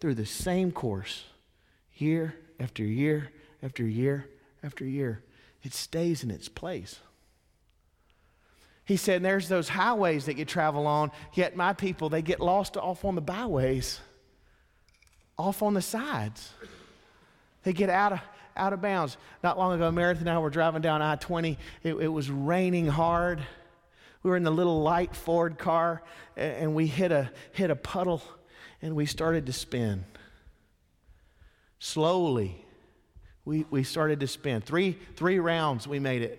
through 0.00 0.14
the 0.14 0.24
same 0.24 0.72
course 0.72 1.24
year 1.98 2.34
after 2.58 2.82
year 2.82 3.30
after 3.62 3.86
year 3.86 4.26
after 4.62 4.84
a 4.84 4.88
year. 4.88 5.22
It 5.62 5.74
stays 5.74 6.22
in 6.22 6.30
its 6.30 6.48
place. 6.48 6.98
He 8.84 8.96
said, 8.96 9.22
There's 9.22 9.48
those 9.48 9.68
highways 9.68 10.26
that 10.26 10.38
you 10.38 10.44
travel 10.44 10.86
on, 10.86 11.10
yet 11.34 11.56
my 11.56 11.72
people, 11.72 12.08
they 12.08 12.22
get 12.22 12.40
lost 12.40 12.76
off 12.76 13.04
on 13.04 13.14
the 13.14 13.20
byways, 13.20 14.00
off 15.36 15.62
on 15.62 15.74
the 15.74 15.82
sides. 15.82 16.50
They 17.64 17.74
get 17.74 17.90
out 17.90 18.12
of, 18.12 18.20
out 18.56 18.72
of 18.72 18.80
bounds. 18.80 19.18
Not 19.42 19.58
long 19.58 19.74
ago, 19.74 19.90
Meredith 19.90 20.22
and 20.22 20.30
I 20.30 20.38
were 20.38 20.48
driving 20.48 20.80
down 20.80 21.02
I 21.02 21.16
20. 21.16 21.58
It, 21.82 21.94
it 21.94 22.08
was 22.08 22.30
raining 22.30 22.86
hard. 22.86 23.40
We 24.22 24.30
were 24.30 24.36
in 24.36 24.42
the 24.42 24.50
little 24.50 24.80
light 24.82 25.14
Ford 25.14 25.58
car, 25.58 26.02
and 26.36 26.74
we 26.74 26.86
hit 26.86 27.12
a, 27.12 27.30
hit 27.52 27.70
a 27.70 27.76
puddle, 27.76 28.22
and 28.80 28.96
we 28.96 29.04
started 29.04 29.46
to 29.46 29.52
spin. 29.52 30.04
Slowly, 31.78 32.64
we, 33.48 33.64
we 33.70 33.82
started 33.82 34.20
to 34.20 34.26
spin. 34.26 34.60
Three, 34.60 34.98
three 35.16 35.38
rounds, 35.38 35.88
we 35.88 35.98
made 35.98 36.20
it. 36.20 36.38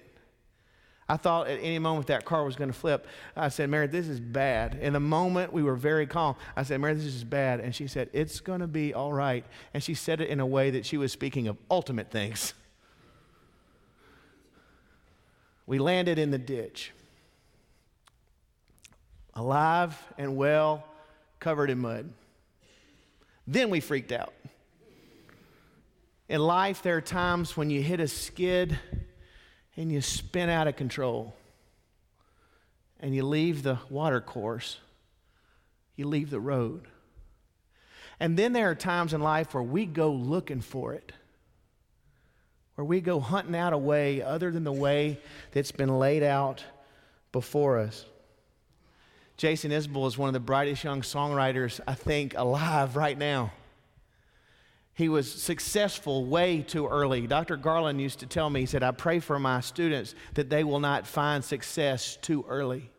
I 1.08 1.18
thought 1.18 1.48
at 1.48 1.58
any 1.60 1.80
moment 1.80 2.06
that 2.08 2.24
car 2.24 2.46
was 2.46 2.56
going 2.56 2.70
to 2.70 2.78
flip. 2.78 3.08
I 3.36 3.50
said, 3.50 3.68
Mary, 3.72 3.88
this 3.88 4.08
is 4.08 4.20
bad. 4.20 4.76
In 4.76 4.94
the 4.94 5.00
moment, 5.00 5.52
we 5.52 5.64
were 5.64 5.76
very 5.76 6.06
calm. 6.06 6.36
I 6.56 6.62
said, 6.62 6.80
Mary, 6.80 6.94
this 6.94 7.06
is 7.06 7.24
bad. 7.24 7.62
And 7.62 7.74
she 7.74 7.88
said, 7.88 8.12
It's 8.14 8.40
going 8.42 8.60
to 8.60 8.68
be 8.68 8.94
all 8.94 9.12
right. 9.12 9.44
And 9.74 9.82
she 9.82 9.96
said 9.96 10.22
it 10.22 10.30
in 10.30 10.40
a 10.40 10.46
way 10.46 10.70
that 10.70 10.86
she 10.86 10.98
was 10.98 11.12
speaking 11.12 11.48
of 11.48 11.58
ultimate 11.72 12.12
things. 12.12 12.54
We 15.66 15.80
landed 15.80 16.20
in 16.20 16.30
the 16.30 16.38
ditch 16.38 16.92
alive 19.34 20.00
and 20.20 20.38
well, 20.38 20.84
covered 21.40 21.72
in 21.72 21.80
mud. 21.80 22.14
Then 23.48 23.72
we 23.72 23.80
freaked 23.80 24.12
out. 24.12 24.34
In 26.30 26.42
life, 26.42 26.84
there 26.84 26.96
are 26.96 27.02
times 27.02 27.58
when 27.58 27.72
you 27.72 27.82
hit 27.82 28.00
a 28.00 28.08
skid 28.08 28.78
and 29.76 29.92
you 29.92 30.00
spin 30.00 30.48
out 30.48 30.68
of 30.68 30.76
control 30.76 31.36
and 33.00 33.16
you 33.16 33.24
leave 33.24 33.64
the 33.64 33.80
water 33.90 34.22
course, 34.22 34.78
you 35.96 36.08
leave 36.08 36.30
the 36.30 36.40
road. 36.40 36.88
And 38.20 38.38
then 38.38 38.54
there 38.54 38.70
are 38.70 38.76
times 38.76 39.14
in 39.14 39.22
life 39.22 39.56
where 39.56 39.64
we 39.64 39.88
go 39.88 40.12
looking 40.12 40.62
for 40.62 40.94
it, 40.94 41.12
where 42.76 42.86
we 42.86 43.02
go 43.02 43.20
hunting 43.20 43.56
out 43.56 43.74
a 43.74 43.78
way 43.78 44.22
other 44.22 44.52
than 44.52 44.64
the 44.64 44.72
way 44.72 45.20
that's 45.52 45.72
been 45.72 45.98
laid 45.98 46.22
out 46.22 46.64
before 47.32 47.80
us. 47.80 48.06
Jason 49.36 49.72
Isbell 49.72 50.06
is 50.06 50.18
one 50.18 50.28
of 50.28 50.34
the 50.34 50.40
brightest 50.40 50.84
young 50.84 51.02
songwriters, 51.02 51.80
I 51.88 51.96
think, 51.96 52.36
alive 52.38 52.96
right 52.96 53.18
now. 53.18 53.52
He 55.00 55.08
was 55.08 55.32
successful 55.32 56.26
way 56.26 56.62
too 56.62 56.86
early. 56.86 57.26
Dr. 57.26 57.56
Garland 57.56 58.02
used 58.02 58.20
to 58.20 58.26
tell 58.26 58.50
me, 58.50 58.60
he 58.60 58.66
said, 58.66 58.84
I 58.84 58.92
pray 58.92 59.22
for 59.22 59.40
my 59.40 59.62
students 59.62 60.14
that 60.34 60.50
they 60.50 60.66
will 60.66 60.82
not 60.82 61.08
find 61.08 61.42
success 61.42 62.18
too 62.22 62.44
early. 62.50 62.90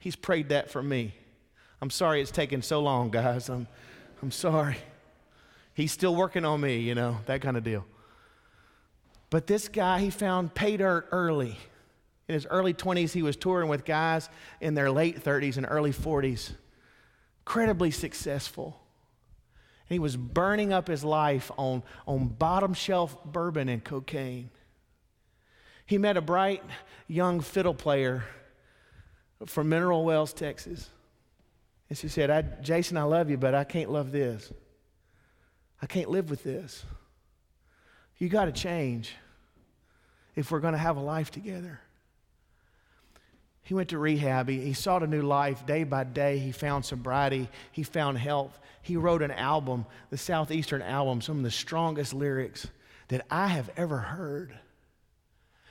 He's 0.00 0.16
prayed 0.16 0.48
that 0.48 0.72
for 0.72 0.82
me. 0.82 1.14
I'm 1.80 1.90
sorry 1.90 2.20
it's 2.20 2.32
taken 2.32 2.60
so 2.60 2.80
long, 2.80 3.12
guys. 3.12 3.48
I'm, 3.48 3.68
I'm 4.20 4.32
sorry. 4.32 4.78
He's 5.74 5.92
still 5.92 6.16
working 6.16 6.44
on 6.44 6.60
me, 6.60 6.78
you 6.78 6.96
know, 6.96 7.18
that 7.26 7.40
kind 7.40 7.56
of 7.56 7.62
deal. 7.62 7.86
But 9.30 9.46
this 9.46 9.68
guy, 9.68 10.00
he 10.00 10.10
found 10.10 10.54
pay 10.54 10.76
dirt 10.76 11.06
early. 11.12 11.56
In 12.26 12.34
his 12.34 12.48
early 12.50 12.74
20s, 12.74 13.12
he 13.12 13.22
was 13.22 13.36
touring 13.36 13.68
with 13.68 13.84
guys 13.84 14.28
in 14.60 14.74
their 14.74 14.90
late 14.90 15.22
30s 15.22 15.56
and 15.56 15.66
early 15.70 15.92
40s. 15.92 16.50
Incredibly 17.42 17.92
successful. 17.92 18.80
And 19.88 19.94
he 19.94 19.98
was 19.98 20.16
burning 20.16 20.72
up 20.72 20.88
his 20.88 21.04
life 21.04 21.50
on, 21.56 21.82
on 22.06 22.28
bottom 22.28 22.74
shelf 22.74 23.16
bourbon 23.24 23.68
and 23.68 23.84
cocaine. 23.84 24.50
He 25.86 25.98
met 25.98 26.16
a 26.16 26.22
bright 26.22 26.62
young 27.06 27.40
fiddle 27.40 27.74
player 27.74 28.24
from 29.46 29.68
Mineral 29.68 30.04
Wells, 30.04 30.32
Texas. 30.32 30.88
And 31.88 31.98
she 31.98 32.08
said, 32.08 32.30
I, 32.30 32.42
Jason, 32.62 32.96
I 32.96 33.02
love 33.02 33.28
you, 33.28 33.36
but 33.36 33.54
I 33.54 33.64
can't 33.64 33.90
love 33.90 34.10
this. 34.10 34.52
I 35.82 35.86
can't 35.86 36.08
live 36.08 36.30
with 36.30 36.42
this. 36.42 36.84
You 38.18 38.28
got 38.28 38.46
to 38.46 38.52
change 38.52 39.14
if 40.34 40.50
we're 40.50 40.60
going 40.60 40.72
to 40.72 40.78
have 40.78 40.96
a 40.96 41.02
life 41.02 41.30
together. 41.30 41.80
He 43.64 43.72
went 43.72 43.88
to 43.88 43.98
rehab. 43.98 44.48
He, 44.48 44.60
he 44.60 44.74
sought 44.74 45.02
a 45.02 45.06
new 45.06 45.22
life. 45.22 45.64
Day 45.66 45.84
by 45.84 46.04
day, 46.04 46.38
he 46.38 46.52
found 46.52 46.84
sobriety. 46.84 47.48
He 47.72 47.82
found 47.82 48.18
health. 48.18 48.58
He 48.82 48.96
wrote 48.96 49.22
an 49.22 49.30
album, 49.30 49.86
the 50.10 50.18
Southeastern 50.18 50.82
album, 50.82 51.22
some 51.22 51.38
of 51.38 51.42
the 51.42 51.50
strongest 51.50 52.12
lyrics 52.12 52.68
that 53.08 53.24
I 53.30 53.48
have 53.48 53.70
ever 53.76 53.96
heard. 53.96 54.54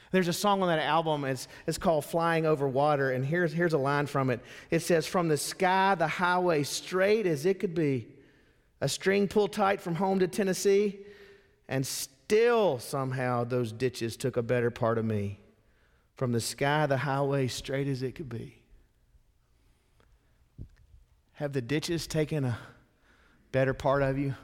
There's 0.10 0.28
a 0.28 0.34
song 0.34 0.62
on 0.62 0.68
that 0.68 0.80
album, 0.80 1.24
it's, 1.26 1.48
it's 1.66 1.80
called 1.80 2.06
Flying 2.06 2.46
Over 2.46 2.68
Water, 2.68 3.12
and 3.12 3.26
here's, 3.26 3.52
here's 3.52 3.74
a 3.74 3.80
line 3.80 4.06
from 4.06 4.30
it. 4.30 4.42
It 4.70 4.82
says, 4.82 5.08
From 5.08 5.28
the 5.28 5.38
sky, 5.38 5.96
the 5.96 6.08
highway 6.08 6.64
straight 6.64 7.26
as 7.26 7.48
it 7.48 7.60
could 7.60 7.74
be, 7.74 8.08
a 8.80 8.88
string 8.88 9.28
pulled 9.28 9.54
tight 9.54 9.82
from 9.82 9.96
home 9.96 10.20
to 10.20 10.28
Tennessee, 10.28 11.00
and 11.68 11.86
still 11.86 12.78
somehow 12.78 13.44
those 13.44 13.72
ditches 13.72 14.16
took 14.16 14.38
a 14.38 14.44
better 14.44 14.70
part 14.70 15.00
of 15.00 15.06
me 15.06 15.40
from 16.16 16.32
the 16.32 16.40
sky, 16.40 16.86
the 16.86 16.98
highway, 16.98 17.48
straight 17.48 17.88
as 17.88 18.04
it 18.04 18.16
could 18.16 18.30
be. 18.30 18.60
Have 21.34 21.54
the 21.54 21.62
ditches 21.62 22.08
taken 22.08 22.46
a 22.46 22.58
better 23.52 23.74
part 23.74 24.04
of 24.04 24.18
you? 24.18 24.36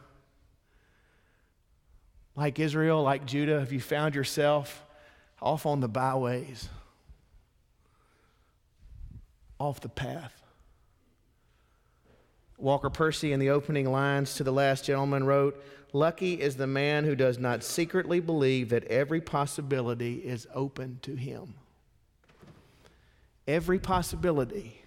Like 2.36 2.60
Israel, 2.60 3.04
like 3.04 3.26
Judah, 3.26 3.60
have 3.60 3.72
you 3.72 3.82
found 3.82 4.16
yourself 4.16 4.84
off 5.42 5.66
on 5.66 5.80
the 5.82 5.88
byways, 5.88 6.70
off 9.60 9.80
the 9.82 9.90
path? 9.90 10.39
Walker 12.60 12.90
Percy, 12.90 13.32
in 13.32 13.40
the 13.40 13.50
opening 13.50 13.90
lines 13.90 14.36
to 14.36 14.44
The 14.44 14.52
Last 14.52 14.86
Gentleman, 14.86 15.24
wrote 15.24 15.64
Lucky 15.94 16.40
is 16.40 16.58
the 16.58 16.68
man 16.68 17.06
who 17.06 17.16
does 17.16 17.40
not 17.40 17.64
secretly 17.64 18.20
believe 18.20 18.70
that 18.70 18.84
every 18.86 19.22
possibility 19.22 20.16
is 20.16 20.46
open 20.54 21.00
to 21.02 21.16
him. 21.16 21.56
Every 23.48 23.80
possibility 23.80 24.82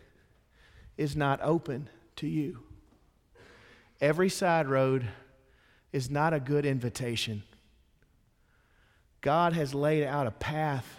is 0.96 1.16
not 1.16 1.40
open 1.42 1.88
to 2.16 2.28
you. 2.28 2.60
Every 4.00 4.28
side 4.28 4.68
road 4.68 5.08
is 5.92 6.10
not 6.10 6.34
a 6.34 6.40
good 6.40 6.64
invitation. 6.64 7.42
God 9.20 9.52
has 9.54 9.74
laid 9.74 10.04
out 10.04 10.26
a 10.26 10.32
path, 10.32 10.98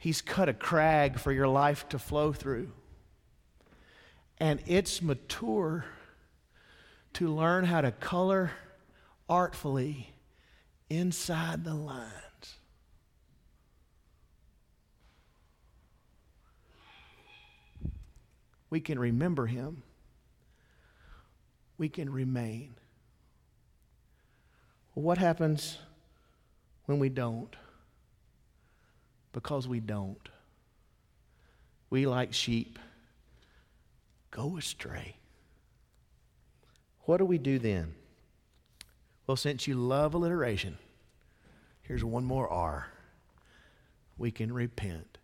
He's 0.00 0.22
cut 0.22 0.48
a 0.48 0.54
crag 0.54 1.18
for 1.18 1.32
your 1.32 1.48
life 1.48 1.88
to 1.88 1.98
flow 1.98 2.32
through. 2.32 2.70
And 4.40 4.60
it's 4.66 5.02
mature 5.02 5.84
to 7.14 7.34
learn 7.34 7.64
how 7.64 7.80
to 7.80 7.90
color 7.90 8.52
artfully 9.28 10.12
inside 10.88 11.64
the 11.64 11.74
lines. 11.74 12.12
We 18.70 18.80
can 18.80 18.98
remember 18.98 19.46
him. 19.46 19.82
We 21.78 21.88
can 21.88 22.12
remain. 22.12 22.74
What 24.94 25.18
happens 25.18 25.78
when 26.86 26.98
we 26.98 27.08
don't? 27.08 27.54
Because 29.32 29.66
we 29.66 29.80
don't. 29.80 30.28
We, 31.90 32.06
like 32.06 32.34
sheep, 32.34 32.78
go 34.30 34.56
astray. 34.56 35.16
What 37.02 37.18
do 37.18 37.24
we 37.24 37.38
do 37.38 37.58
then? 37.58 37.94
Well, 39.26 39.36
since 39.36 39.66
you 39.66 39.74
love 39.74 40.14
alliteration, 40.14 40.78
here's 41.82 42.04
one 42.04 42.24
more 42.24 42.48
R. 42.48 42.88
We 44.16 44.30
can 44.30 44.52
repent. 44.52 45.18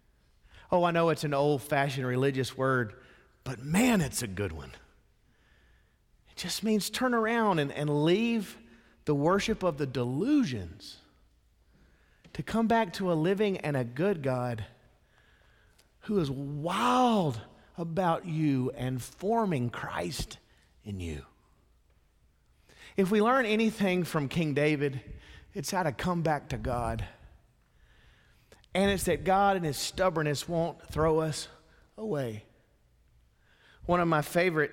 Oh, 0.70 0.84
I 0.84 0.90
know 0.90 1.10
it's 1.10 1.24
an 1.24 1.34
old 1.34 1.62
fashioned 1.62 2.06
religious 2.06 2.56
word, 2.56 2.94
but 3.44 3.62
man, 3.62 4.00
it's 4.00 4.22
a 4.22 4.26
good 4.26 4.52
one. 4.52 4.72
It 6.30 6.36
just 6.36 6.64
means 6.64 6.90
turn 6.90 7.14
around 7.14 7.58
and, 7.58 7.70
and 7.72 8.04
leave 8.04 8.56
the 9.04 9.14
worship 9.14 9.62
of 9.62 9.78
the 9.78 9.86
delusions 9.86 10.96
to 12.32 12.42
come 12.42 12.66
back 12.66 12.92
to 12.94 13.12
a 13.12 13.14
living 13.14 13.58
and 13.58 13.76
a 13.76 13.84
good 13.84 14.22
God 14.22 14.64
who 16.00 16.18
is 16.18 16.30
wild 16.30 17.40
about 17.76 18.26
you 18.26 18.70
and 18.76 19.02
forming 19.02 19.70
Christ 19.70 20.38
in 20.84 21.00
you. 21.00 21.22
If 22.96 23.10
we 23.10 23.20
learn 23.20 23.46
anything 23.46 24.04
from 24.04 24.28
King 24.28 24.54
David, 24.54 25.00
it's 25.52 25.70
how 25.70 25.82
to 25.82 25.92
come 25.92 26.22
back 26.22 26.50
to 26.50 26.56
God. 26.56 27.04
And 28.74 28.90
it's 28.90 29.04
that 29.04 29.24
God 29.24 29.56
in 29.56 29.64
his 29.64 29.76
stubbornness 29.76 30.48
won't 30.48 30.80
throw 30.88 31.20
us 31.20 31.48
away. 31.96 32.44
One 33.86 34.00
of 34.00 34.08
my 34.08 34.22
favorite 34.22 34.72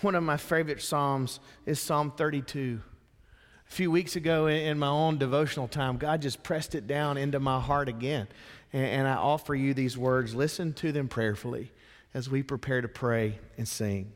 one 0.00 0.16
of 0.16 0.24
my 0.24 0.36
favorite 0.36 0.82
psalms 0.82 1.38
is 1.64 1.78
Psalm 1.78 2.12
32. 2.16 2.80
A 3.68 3.70
few 3.70 3.88
weeks 3.88 4.16
ago 4.16 4.48
in 4.48 4.76
my 4.76 4.88
own 4.88 5.16
devotional 5.16 5.68
time, 5.68 5.96
God 5.96 6.20
just 6.20 6.42
pressed 6.42 6.74
it 6.74 6.88
down 6.88 7.16
into 7.16 7.38
my 7.38 7.60
heart 7.60 7.88
again. 7.88 8.26
And 8.72 9.06
I 9.06 9.14
offer 9.14 9.54
you 9.54 9.74
these 9.74 9.96
words. 9.96 10.34
Listen 10.34 10.72
to 10.74 10.90
them 10.90 11.06
prayerfully 11.06 11.70
as 12.14 12.28
we 12.28 12.42
prepare 12.42 12.80
to 12.80 12.88
pray 12.88 13.38
and 13.56 13.66
sing. 13.66 14.12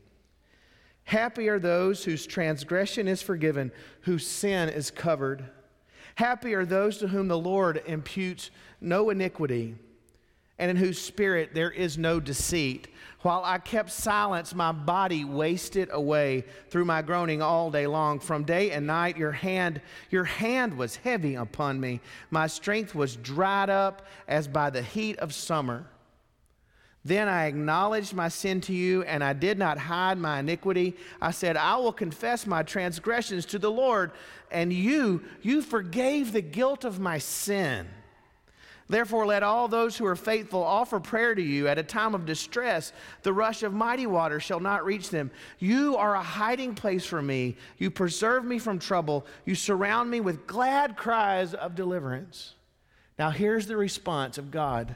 Happy 1.03 1.47
are 1.47 1.59
those 1.59 2.03
whose 2.03 2.27
transgression 2.27 3.07
is 3.07 3.21
forgiven, 3.21 3.71
whose 4.01 4.27
sin 4.27 4.67
is 4.69 4.91
covered. 4.91 5.45
Happy 6.15 6.53
are 6.53 6.65
those 6.65 6.97
to 6.97 7.07
whom 7.07 7.27
the 7.27 7.37
Lord 7.37 7.81
imputes 7.85 8.51
no 8.81 9.09
iniquity, 9.09 9.75
and 10.59 10.69
in 10.69 10.75
whose 10.75 10.99
spirit 10.99 11.51
there 11.53 11.71
is 11.71 11.97
no 11.97 12.19
deceit. 12.19 12.89
While 13.21 13.41
I 13.45 13.57
kept 13.57 13.89
silence, 13.91 14.53
my 14.53 14.71
body 14.71 15.23
wasted 15.23 15.89
away 15.91 16.43
through 16.69 16.85
my 16.85 17.01
groaning 17.01 17.41
all 17.41 17.71
day 17.71 17.87
long. 17.87 18.19
From 18.19 18.43
day 18.43 18.71
and 18.71 18.85
night, 18.85 19.15
your 19.15 19.31
hand, 19.31 19.79
your 20.09 20.23
hand 20.23 20.77
was 20.77 20.97
heavy 20.97 21.35
upon 21.35 21.79
me. 21.79 22.01
My 22.31 22.47
strength 22.47 22.93
was 22.93 23.15
dried 23.15 23.69
up 23.69 24.05
as 24.27 24.47
by 24.47 24.71
the 24.71 24.81
heat 24.81 25.19
of 25.19 25.33
summer. 25.33 25.85
Then 27.05 27.29
I 27.29 27.45
acknowledged 27.45 28.13
my 28.13 28.27
sin 28.27 28.59
to 28.61 28.73
you, 28.73 29.03
and 29.03 29.23
I 29.23 29.33
did 29.33 29.57
not 29.57 29.77
hide 29.77 30.17
my 30.17 30.39
iniquity. 30.39 30.95
I 31.21 31.31
said, 31.31 31.55
I 31.55 31.77
will 31.77 31.93
confess 31.93 32.45
my 32.45 32.63
transgressions 32.63 33.45
to 33.47 33.59
the 33.59 33.71
Lord, 33.71 34.11
and 34.51 34.73
you, 34.73 35.23
you 35.41 35.61
forgave 35.61 36.33
the 36.33 36.41
guilt 36.41 36.83
of 36.83 36.99
my 36.99 37.17
sin. 37.17 37.87
Therefore, 38.89 39.25
let 39.25 39.43
all 39.43 39.67
those 39.67 39.97
who 39.97 40.05
are 40.05 40.15
faithful 40.15 40.63
offer 40.63 40.99
prayer 40.99 41.35
to 41.35 41.41
you 41.41 41.67
at 41.67 41.77
a 41.77 41.83
time 41.83 42.15
of 42.15 42.25
distress. 42.25 42.93
The 43.23 43.33
rush 43.33 43.63
of 43.63 43.73
mighty 43.73 44.07
waters 44.07 44.43
shall 44.43 44.61
not 44.61 44.85
reach 44.85 45.09
them. 45.09 45.29
You 45.59 45.97
are 45.97 46.15
a 46.15 46.23
hiding 46.23 46.73
place 46.73 47.05
for 47.05 47.21
me. 47.21 47.57
You 47.77 47.91
preserve 47.91 48.45
me 48.45 48.59
from 48.59 48.79
trouble. 48.79 49.25
You 49.45 49.55
surround 49.55 50.09
me 50.09 50.21
with 50.21 50.47
glad 50.47 50.95
cries 50.95 51.53
of 51.53 51.75
deliverance. 51.75 52.53
Now, 53.19 53.29
here's 53.29 53.67
the 53.67 53.75
response 53.75 54.37
of 54.37 54.51
God. 54.51 54.95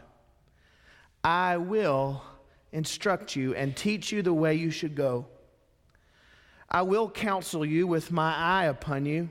I 1.24 1.58
will 1.58 2.24
instruct 2.72 3.36
you 3.36 3.54
and 3.56 3.76
teach 3.76 4.12
you 4.12 4.22
the 4.22 4.34
way 4.34 4.56
you 4.56 4.72
should 4.72 4.96
go. 4.96 5.28
I 6.70 6.84
will 6.84 7.10
counsel 7.10 7.66
you 7.66 7.86
with 7.86 8.12
my 8.12 8.34
eye 8.34 8.66
upon 8.66 9.06
you. 9.06 9.30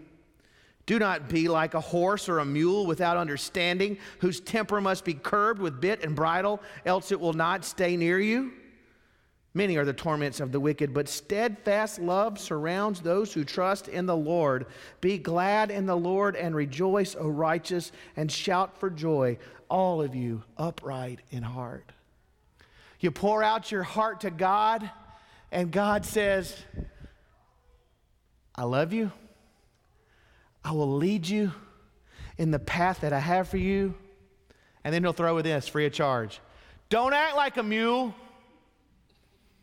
Do 0.87 0.99
not 0.99 1.29
be 1.29 1.49
like 1.49 1.75
a 1.75 1.81
horse 1.81 2.29
or 2.29 2.41
a 2.41 2.45
mule 2.45 2.87
without 2.87 3.17
understanding, 3.17 3.97
whose 4.19 4.41
temper 4.41 4.81
must 4.81 5.05
be 5.05 5.15
curbed 5.15 5.61
with 5.61 5.81
bit 5.81 6.05
and 6.05 6.15
bridle, 6.17 6.61
else 6.85 7.13
it 7.13 7.21
will 7.21 7.33
not 7.33 7.65
stay 7.65 7.97
near 7.97 8.19
you. 8.19 8.53
Many 9.53 9.77
are 9.77 9.85
the 9.85 9.93
torments 9.93 10.39
of 10.39 10.53
the 10.53 10.61
wicked, 10.61 10.95
but 10.95 11.09
steadfast 11.09 11.99
love 11.99 12.39
surrounds 12.39 13.01
those 13.01 13.33
who 13.33 13.45
trust 13.45 13.89
in 13.89 14.07
the 14.07 14.17
Lord. 14.17 14.67
Be 15.01 15.19
glad 15.19 15.73
in 15.73 15.87
the 15.87 15.97
Lord 15.97 16.37
and 16.37 16.55
rejoice, 16.55 17.17
O 17.19 17.29
righteous, 17.29 17.91
and 18.17 18.31
shout 18.31 18.79
for 18.79 18.91
joy, 18.91 19.39
all 19.69 20.03
of 20.03 20.15
you 20.15 20.45
upright 20.57 21.21
in 21.31 21.43
heart. 21.43 21.91
You 23.01 23.11
pour 23.11 23.43
out 23.43 23.73
your 23.73 23.83
heart 23.83 24.21
to 24.21 24.31
God, 24.31 24.89
and 25.51 25.73
God 25.73 26.07
says, 26.07 26.57
I 28.55 28.65
love 28.65 28.93
you. 28.93 29.11
I 30.65 30.73
will 30.73 30.97
lead 30.97 31.27
you 31.27 31.53
in 32.39 32.53
the 32.53 32.59
path 32.59 33.01
that 33.01 33.13
I 33.13 33.19
have 33.19 33.49
for 33.49 33.57
you. 33.57 33.95
And 34.85 34.95
then 34.95 35.03
he'll 35.03 35.13
throw 35.13 35.35
with 35.35 35.45
this 35.45 35.67
free 35.67 35.87
of 35.87 35.93
charge. 35.93 36.41
Don't 36.89 37.15
act 37.15 37.37
like 37.37 37.57
a 37.57 37.63
mule. 37.63 38.15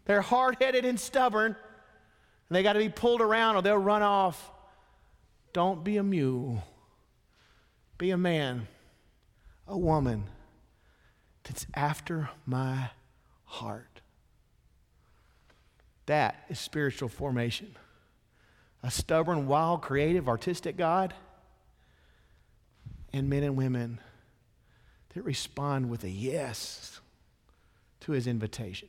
They're 0.07 0.21
hard 0.21 0.55
headed 0.59 0.85
and 0.85 0.97
stubborn, 0.97 1.47
and 1.47 2.55
they 2.55 2.63
got 2.63 2.73
to 2.73 2.79
be 2.79 2.89
pulled 2.89 3.21
around 3.21 3.57
or 3.57 3.61
they'll 3.61 3.77
run 3.77 4.01
off. 4.01 4.51
Don't 5.51 5.83
be 5.83 5.97
a 5.97 6.03
mule. 6.03 6.63
Be 7.97 8.11
a 8.11 8.17
man 8.17 8.67
a 9.67 9.77
woman 9.77 10.23
that's 11.43 11.67
after 11.73 12.29
my 12.45 12.89
heart. 13.43 14.01
That 16.05 16.45
is 16.47 16.57
spiritual 16.57 17.09
formation. 17.09 17.75
A 18.81 18.89
stubborn, 18.89 19.47
wild, 19.47 19.81
creative, 19.81 20.29
artistic 20.29 20.77
God, 20.77 21.13
and 23.11 23.29
men 23.29 23.43
and 23.43 23.57
women 23.57 23.99
that 25.13 25.23
respond 25.23 25.89
with 25.89 26.05
a 26.05 26.09
yes 26.09 27.01
to 28.01 28.13
his 28.13 28.25
invitation. 28.25 28.87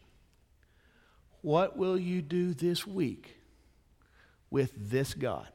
What 1.43 1.77
will 1.77 1.99
you 1.99 2.23
do 2.23 2.53
this 2.53 2.87
week 2.87 3.37
with 4.51 4.73
this 4.91 5.15
God? 5.15 5.49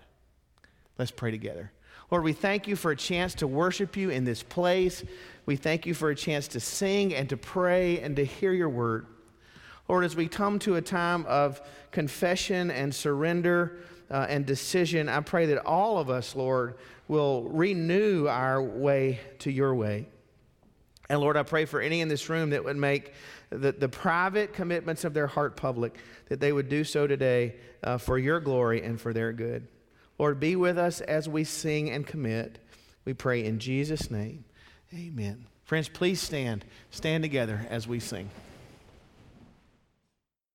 Let's 0.98 1.12
pray 1.12 1.32
together. 1.32 1.72
Lord, 2.12 2.24
we 2.24 2.34
thank 2.34 2.68
you 2.68 2.76
for 2.76 2.92
a 2.92 2.96
chance 2.96 3.34
to 3.36 3.48
worship 3.48 3.98
you 3.98 4.10
in 4.10 4.24
this 4.24 4.44
place. 4.44 5.04
We 5.46 5.56
thank 5.56 5.86
you 5.86 5.94
for 5.94 6.10
a 6.10 6.16
chance 6.16 6.48
to 6.50 6.60
sing 6.60 7.14
and 7.14 7.28
to 7.30 7.38
pray 7.38 8.00
and 8.00 8.16
to 8.18 8.26
hear 8.26 8.54
your 8.54 8.70
word. 8.70 9.08
Lord, 9.90 10.06
as 10.06 10.16
we 10.16 10.28
come 10.28 10.60
to 10.60 10.76
a 10.76 10.82
time 10.82 11.26
of 11.28 11.62
confession 11.92 12.72
and 12.72 12.94
surrender 12.94 13.80
uh, 14.10 14.28
and 14.30 14.46
decision, 14.46 15.10
I 15.10 15.20
pray 15.22 15.48
that 15.48 15.66
all 15.66 15.98
of 15.98 16.10
us, 16.10 16.36
Lord, 16.36 16.76
will 17.08 17.44
renew 17.50 18.28
our 18.28 18.62
way 18.62 19.20
to 19.40 19.52
your 19.52 19.76
way. 19.76 20.08
And 21.10 21.20
Lord, 21.20 21.36
I 21.36 21.44
pray 21.44 21.66
for 21.66 21.82
any 21.82 22.02
in 22.02 22.08
this 22.08 22.30
room 22.30 22.52
that 22.52 22.64
would 22.64 22.78
make 22.78 23.14
the, 23.58 23.72
the 23.72 23.90
private 23.90 24.54
commitments 24.54 25.04
of 25.04 25.14
their 25.14 25.28
heart 25.28 25.56
public, 25.56 25.98
that 26.30 26.40
they 26.40 26.52
would 26.52 26.70
do 26.70 26.84
so 26.84 27.08
today 27.08 27.56
uh, 27.84 27.98
for 27.98 28.18
your 28.18 28.40
glory 28.40 28.84
and 28.84 29.00
for 29.00 29.14
their 29.14 29.34
good. 29.34 29.68
Lord, 30.20 30.40
be 30.40 30.56
with 30.56 30.78
us 30.78 31.02
as 31.02 31.28
we 31.28 31.44
sing 31.44 31.90
and 31.90 32.06
commit. 32.06 32.60
We 33.06 33.14
pray 33.14 33.44
in 33.44 33.60
Jesus' 33.60 34.12
name. 34.12 34.46
Amen. 34.94 35.46
Friends, 35.66 35.90
please 35.90 36.22
stand. 36.22 36.66
Stand 36.92 37.24
together 37.24 37.66
as 37.70 37.88
we 37.88 38.00
sing. 38.00 38.30